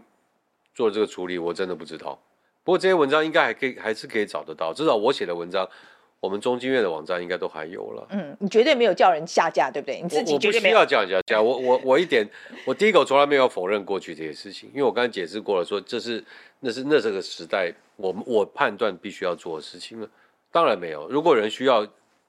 [0.75, 2.21] 做这个处理，我真的不知道。
[2.67, 4.75] 不过这些文章应该还可以，还是可以找得到。
[4.75, 5.69] 至少我写的文章，
[6.19, 8.05] 我们中经院的网站应该都还有了。
[8.11, 10.01] 嗯，你绝对没有叫人下架，对不对？
[10.03, 10.79] 你自己绝对没有。
[10.79, 11.41] 我不需要叫人下架。
[11.41, 12.29] 我我我一点，
[12.67, 16.25] 我第一个从来没有否认过去这些事情，因为我刚才解释过了，说这是
[16.59, 20.09] 那是那这个时代，我我判断必须要做的事情了。
[20.51, 21.87] 当然没有，如果人需要。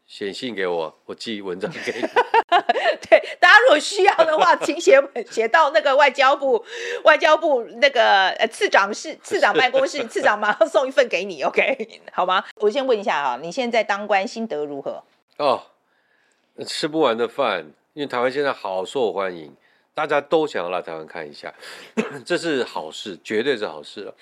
[0.07, 2.07] 写信给我，我寄文章 给你。
[3.09, 4.97] 对，大家如果需要的话， 请写
[5.29, 6.63] 写到那个外交部，
[7.03, 12.43] 外交部那个呃次长室次长办公室，次长马上送一份给你，OK，好吗？
[12.55, 15.03] 我先问一下啊，你现在当官心得如何？
[15.37, 15.61] 哦，
[16.65, 19.53] 吃不完的饭，因为台湾现在好受欢迎，
[19.93, 21.53] 大家都想要来台湾看一下，
[22.25, 24.15] 这是好事，绝对是好事了。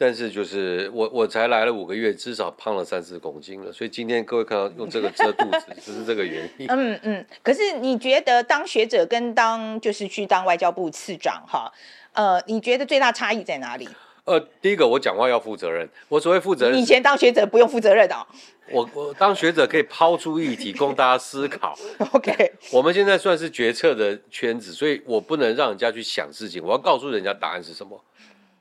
[0.00, 6.66] 但是就是我我才来了五个月，至少胖了三四公斤了，所以今天各位看到用这个遮肚子，就是这个原因。
[6.70, 7.26] 嗯嗯。
[7.42, 11.70] 可是你觉得当学者跟当就是去当外交部次长哈，
[12.14, 13.86] 呃，你觉得最大差异在哪里？
[14.24, 18.26] 呃，第一个我讲话要负责任，我所谓负责任，以前当学者不用负责任的哦。
[18.72, 21.76] 我我当学者可以抛出议题供大家思考。
[22.12, 22.50] OK。
[22.72, 28.02] 我们现在算是决策的圈子，所以我不能让人家去想事情，我要告诉人家答案是什么。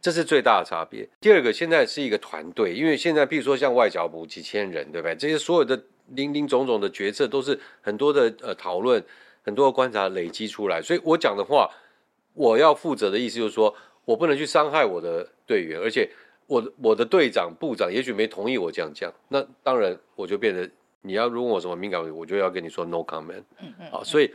[0.02, 1.08] 这是最大的差别。
[1.20, 5.14] 第二个，现在是一个团队，因为现在，比如说像外交部几千人，对不对？
[5.16, 5.82] 这些所有的
[6.16, 9.04] 林林总总的决策，都是很多的呃讨论，
[9.44, 10.82] 很多的观察累积出来。
[10.82, 11.70] 所以我讲的话，
[12.34, 13.76] 我要负责的意思就是说，
[14.06, 16.10] 我不能去伤害我的队员，而且
[16.48, 20.70] 我的我的队长、部长也许没同意我这样讲，那当然我就变得
[21.02, 23.44] 你要问我什么敏感问题，我就要跟你说 no comment。
[23.60, 23.92] 嗯嗯。
[23.92, 24.34] 好，所以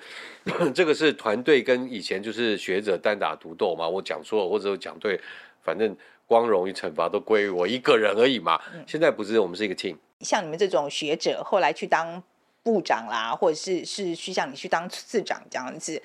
[0.74, 5.18] 这个是团队跟以前就是学者单打独斗嘛，我讲错了或者讲对。
[5.64, 5.96] 反正
[6.26, 8.60] 光荣与惩罚都归于我一个人而已嘛。
[8.86, 9.96] 现在不是，我们是一个 team。
[10.20, 12.22] 像你们这种学者，后来去当
[12.62, 16.00] 部长啦，或者是是去像你去当次长这样子，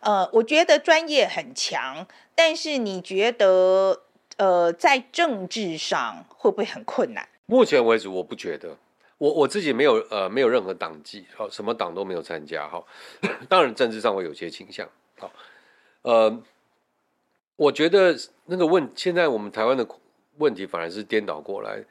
[0.00, 4.02] 呃，我觉得专业很强，但是你觉得
[4.36, 7.26] 呃，在政治上会不会很困难？
[7.46, 8.76] 目前为止，我不觉得。
[9.18, 12.82] 我我自己没有呃没有任何党籍，好，什么党都没有参加，哈，
[13.48, 14.86] 当然政治上会有些倾向，
[15.18, 15.30] 好，
[16.02, 16.42] 呃。
[17.56, 19.86] 我觉得那个问，现在我们台湾的
[20.38, 21.84] 问题反而是颠倒过来，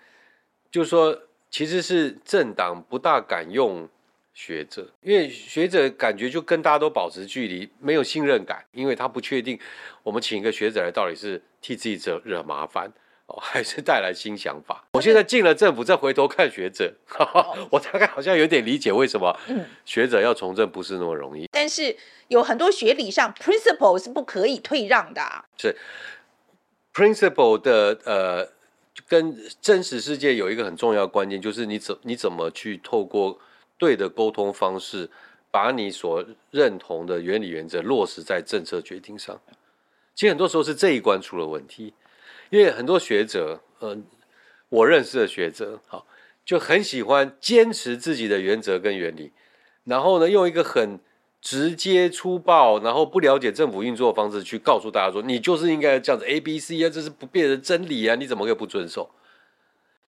[0.70, 1.18] 就是说，
[1.50, 3.88] 其实是政党不大敢用
[4.34, 9.60] 学者，因为学者感觉就跟大家都保持距离，没有信任感，因为他不确定
[10.04, 12.92] 我们请一个学者来到底是替自己惹惹麻烦。
[13.42, 14.84] 还是带来新想法。
[14.92, 16.94] 我现在进了政府，再回头看学者，
[17.72, 19.34] 我大概好像有点理解为什么
[19.86, 21.48] 学者要从政不是那么容易。
[21.62, 21.96] 但是
[22.30, 25.46] 有很多学理上 principle 是不可以退让的啊。
[25.60, 25.78] 是
[26.92, 28.50] principle 的呃
[29.08, 33.40] 跟真实世界有一个很重要关键，就是你怎你怎么去透过
[33.78, 35.08] 对的沟通方式，
[35.52, 39.40] 把你所认同的原理原则落实在政策决定上。
[40.16, 41.94] 其实很多时候是这一关出了问题，
[42.50, 43.98] 因为很多学者，嗯、呃，
[44.70, 46.08] 我认识的学者，好，
[46.44, 49.32] 就很喜欢坚持自己的原则跟原理，
[49.84, 51.00] 然后呢，用一个很
[51.42, 59.10] 直接粗暴，然后不了解政府运作的方式去告诉大家说，你就是应该这样子 A B C 啊，这是不变的真理啊，你怎么可以不遵守？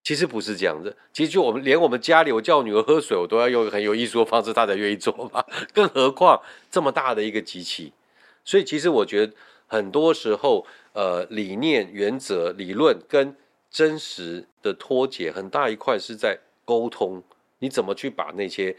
[0.03, 7.93] 其实不是这样子，其实就我们连我们家里，我叫女儿喝水，我都要用很有艺术的方式，她才愿意做嘛， 更何况这么大的一个机器。
[8.45, 9.33] 所以其实我觉得
[9.65, 13.35] 很多时候，呃，理念、原则、理论跟
[13.71, 17.23] 真实的脱节，很大一块是在沟通，
[17.59, 18.75] 你怎么去把那些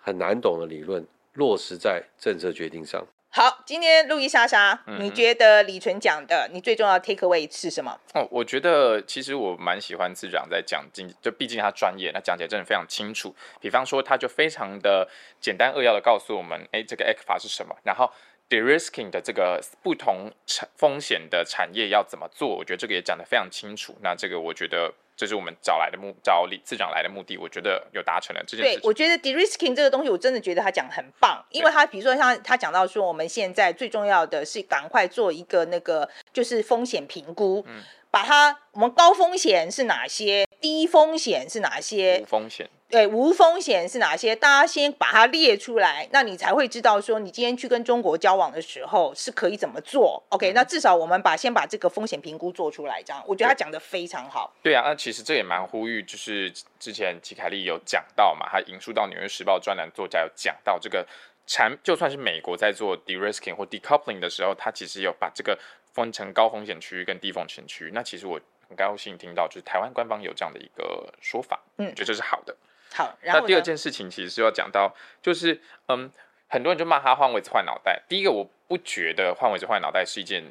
[0.00, 1.06] 很难懂的理论。
[1.36, 3.06] 落实在政策决定上。
[3.28, 8.00] 好，今天路易莎莎，嗯、你觉得李纯讲的，你最重要的 take away 是什么？
[8.14, 13.34] 哦，我觉得其实我蛮喜欢次长在讲经，就毕竟他专业，那讲解真的非常清楚。
[13.60, 15.06] 比方说，他就非常的
[15.38, 18.10] 简单扼要的告诉我们，哎，这个 ECFA 是什么，然后
[18.48, 23.94] de-risking 的这个不同产风险的产业要怎么做，我觉得这个也讲得非常清楚。
[24.02, 24.94] 那这个我觉得。
[25.16, 28.80] 这是我们找来的目，找李次长来的目的，我觉得有达成了这件事情。
[28.80, 42.68] 对，我觉得 de-risking 这个东西，我真的觉得他讲很棒，因为他比如说像他讲到说，我们现在最重要的是赶快做一个那个就是风险评估，嗯，把它我们高风险是哪些，低风险是哪些，无风险。
[42.88, 44.34] 对，无风险是哪些？
[44.34, 50.20] 大家先把它列出来，那你才会知道说，你今天去跟中国交往的时候是可以怎么做。
[50.30, 54.52] OK，、嗯、那至少我们把先把这个风险评估做出来，这样我觉得他讲的非常好。
[54.60, 61.06] 对啊，那其实这也蛮呼吁，就是之前齐凯利有讲到嘛，他引述到《纽约时报》专栏作家有讲到这个
[61.46, 65.56] 产，就算是美国在做 de-risking 或 decoupling 的时候，他其实有把这个
[65.92, 67.90] 分成高风险区域跟低风险区域。
[67.94, 72.56] 那其实我很高兴听到，就是台湾官方有这样的一个说法，嗯，我觉得这是好的。
[72.92, 76.10] 好，那第二件事情其实是要讲到，就是嗯，
[76.48, 78.02] 很多人就骂他换位置换脑袋。
[78.08, 80.44] 第一个，我不觉得换位置换脑袋是一件。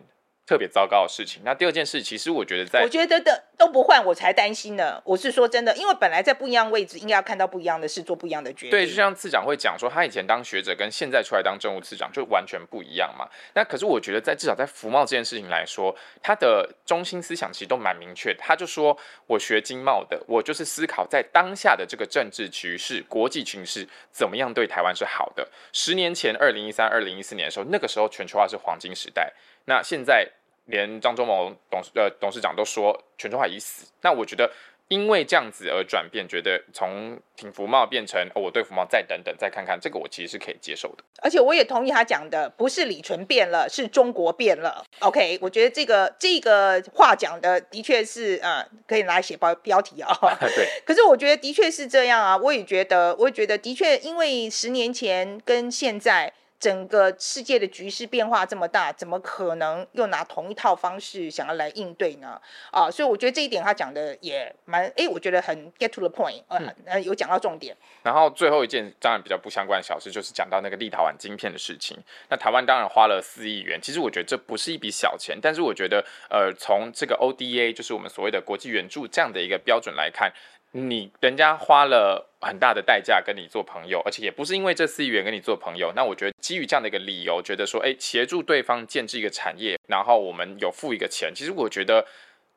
[0.45, 1.41] 特别糟糕的事情。
[1.43, 5.01] 那第二件事，其实我觉得在，我觉得的都不换，我才担心呢。
[5.03, 8.69] 我是说真的，因为本来在不一样位置，应该要看到不一样的事，做不一样的决定。
[8.69, 13.27] 对，就像次长会讲说，他以前当学者跟现在出来当政务次长就完全不一样嘛。
[13.55, 18.33] 那可是我觉得，在至少在服贸这件事情来说，他的中心思想其实都蛮明确。
[18.35, 25.47] 他就说，我学经贸的，我就是思考在当下的这个政治局势、国际局势怎么样对台湾是好的。
[25.73, 29.33] 十年前，二零一三、二零一四年的时候，那个时候全球化是黄金时代。
[29.65, 30.27] 那现在。
[30.67, 34.51] 连张忠谋董事呃董事长都说全中华已死，那我觉得
[34.87, 41.03] 因为这样子而转变，觉得从挺福茂变成、哦、我对福茂再等等再看看，这个我其实是可以接受的。
[41.21, 44.83] 而且我也同意他讲的，不是李纯变了，是中国变了。
[45.01, 50.11] OK，我觉得这个这个话讲的的确是呃可以拿来写标标题啊。
[50.55, 50.67] 对。
[50.83, 56.33] 可是我觉得的确是这样啊，我也觉得，我也觉得的确，因为十年前跟现在。
[56.59, 62.41] 整个世界的局势变化这么大，怎么可能又拿同一套方式想要来应对呢？
[62.71, 67.75] 啊，所以我觉得这一点他讲的也蛮，哎，我觉得很 get to the point，呃，嗯、有讲到重点。
[68.03, 71.97] 然后最后一件当然比较不相关的小事，就是讲到那个立陶宛晶片的事情。
[72.29, 80.31] 那台湾当然花了四亿元，其实我觉得这不是一笔小钱，但是我觉得，呃，从这个 ODA，就是我们所谓的国际援助这样的一个标准来看。
[80.77, 85.93] 你人家花了很大的代价跟你做朋友，而且也不是因为这四亿元跟你做朋友。
[85.95, 91.33] 那我觉得基于这样的一个理由，觉得说，哎，协助对方建置一个产业，然后我们有付一个钱。
[91.33, 92.05] 其实我觉得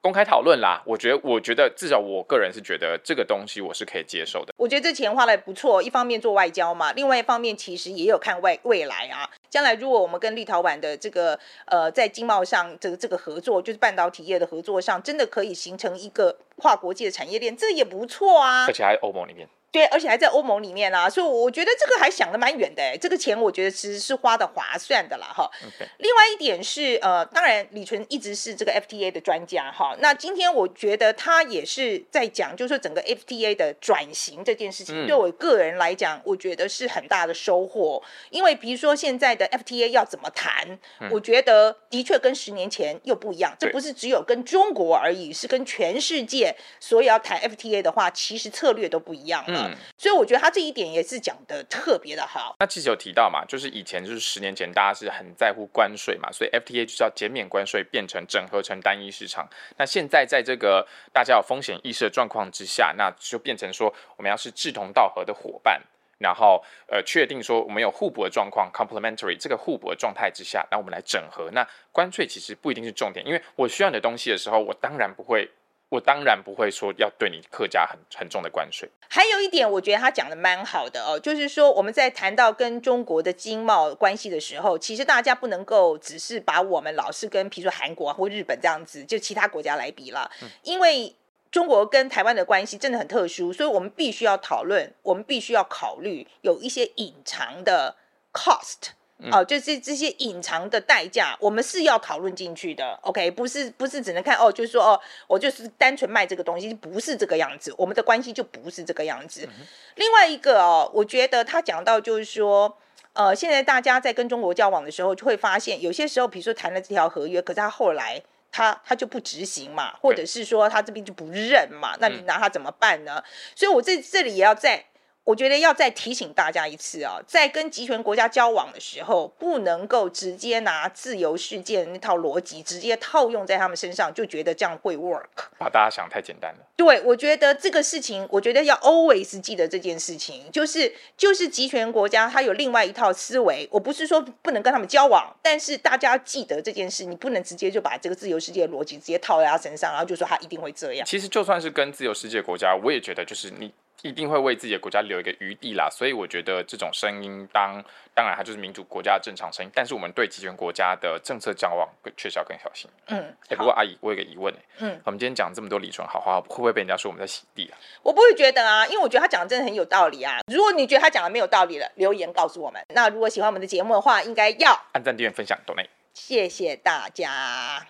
[0.00, 4.54] 公开讨论啦，我觉得，我觉得至少我个人是觉得这个东西我是可以接受的。
[4.56, 9.28] 我觉得这钱花的不错，一方面做外交嘛，另外一方面其实也有看未未来啊。
[9.50, 18.66] 将来如果我们跟立陶宛的这个呃在经贸上这个这个合作，就是半导体业的合作上，真的可以形成一个跨国际的产业链，这也不错啊。
[18.66, 19.48] 而且还欧盟里面。
[19.70, 25.50] 对，而且还在欧盟里面啊，所以我觉得这个还想的蛮远的，这个钱我觉得其实是花的划算的啦，哈。
[25.98, 29.94] 另外一点是，呃，当然李纯一直是这个 FTA 的专家，哈。
[30.00, 38.02] 那今天我觉得他也是在讲，就是说整个 FTA 的转型这件事情，嗯、对我个人来讲，我觉得是很大的收获。
[38.30, 40.66] 因为比如说现在的 FTA 要怎么谈，
[41.00, 43.54] 嗯、我觉得的确跟十年前又不一样。
[43.58, 49.44] 这不是只有跟中国而已，是跟全世界所以要谈 FTA 的话，其实策略都不一样。
[49.46, 49.57] 嗯，
[49.96, 52.54] 所以我觉得他这一点也是讲的特别的好。
[52.58, 59.48] 那其实有提到嘛，就是以前就是十年前大家是很在乎关税嘛，所以 FTA 就是要减免关税，变成整合成单一市场。
[59.76, 65.80] 那现在在这个大家有风险意识的状况之下，那就变成说我们要是志同道合的伙伴，
[66.18, 71.50] 然后呃确定说我们有互补的状况 （complementary） 这个互补的状态之下，那我们来整合。
[71.52, 75.50] 那关税其实不一定是重点，因为我需要你的东西的时候，我当然不会。
[75.90, 78.88] 我当然不会说要对你课加很很重的关税。
[79.08, 91.14] 还有一点，我觉得他讲的蛮好的哦，就是说我们在谈到跟中国的经贸关系的时候，其实大家不能够只是把我们老是跟，比如说韩国或日本这样子，就其他国家来比了，嗯、因为
[91.50, 97.96] 中国跟台湾的关系真的很特殊，所以我们必须要讨论，我们必须要考虑有一些隐藏的
[98.34, 98.90] cost。
[99.32, 102.96] 哦，就是这些隐藏的代价，我们是要讨论进去的。
[103.02, 109.44] OK，不是不是只能看哦，就是说哦，我就是单纯卖这个东西，不是这个样子，我们的关系就不是这个样子。
[109.46, 109.66] 嗯、
[109.96, 112.78] 另外一个哦，我觉得他讲到就是说，
[113.14, 123.16] 呃，现在大家在跟中国交往的时候，就会发现有些时候，比如说谈了这条合约，可是他后来他他就不执行嘛，或者是说他这边就不认嘛，那你拿他怎么办呢？
[123.16, 123.24] 嗯、
[123.56, 124.84] 所以我这这里也要在。
[125.28, 135.26] 我觉得要再提醒大家一次啊，在跟集权国家交往的时候，不能够直接拿自由世界的那套逻辑直接套用在他们身上，就觉得这样会 work。
[135.58, 136.60] 把大家想太简单了。
[136.74, 143.68] 对，我觉得这个事情，我觉得要 always 记得这件事情，就是就是集权国家它有另外一套思维。
[143.70, 151.06] 我不是说不能跟他们交往，但是大家记得这件事，你不能直接就把这个自由世界的逻辑直接套在他身上，然后就说他一定会这样。
[151.06, 153.70] 其实就算是跟自由世界国家，我也觉得就是你。
[154.02, 157.82] 一定会为自己的国家留一个余地啦，所以我觉得这种声音当
[158.14, 162.88] 当然它就是民主国家的正常声音，但是我们对集权国家的政策交往确实要更小心。
[163.06, 167.78] 嗯，哎、欸，不过阿姨，我有个疑问嗯，我们今天讲这么多李纯好话，会不会被人家说我们在洗地啊？
[168.02, 170.38] 我不会觉得啊，因为我觉得他讲的真的很有道理啊。
[170.52, 172.80] 如果你觉得他讲的没有道理了，留言告诉我们。
[172.94, 175.88] 那如果喜欢我们的节目的话，应该要按赞、订阅、分享，懂内。
[176.14, 177.86] 谢谢大家。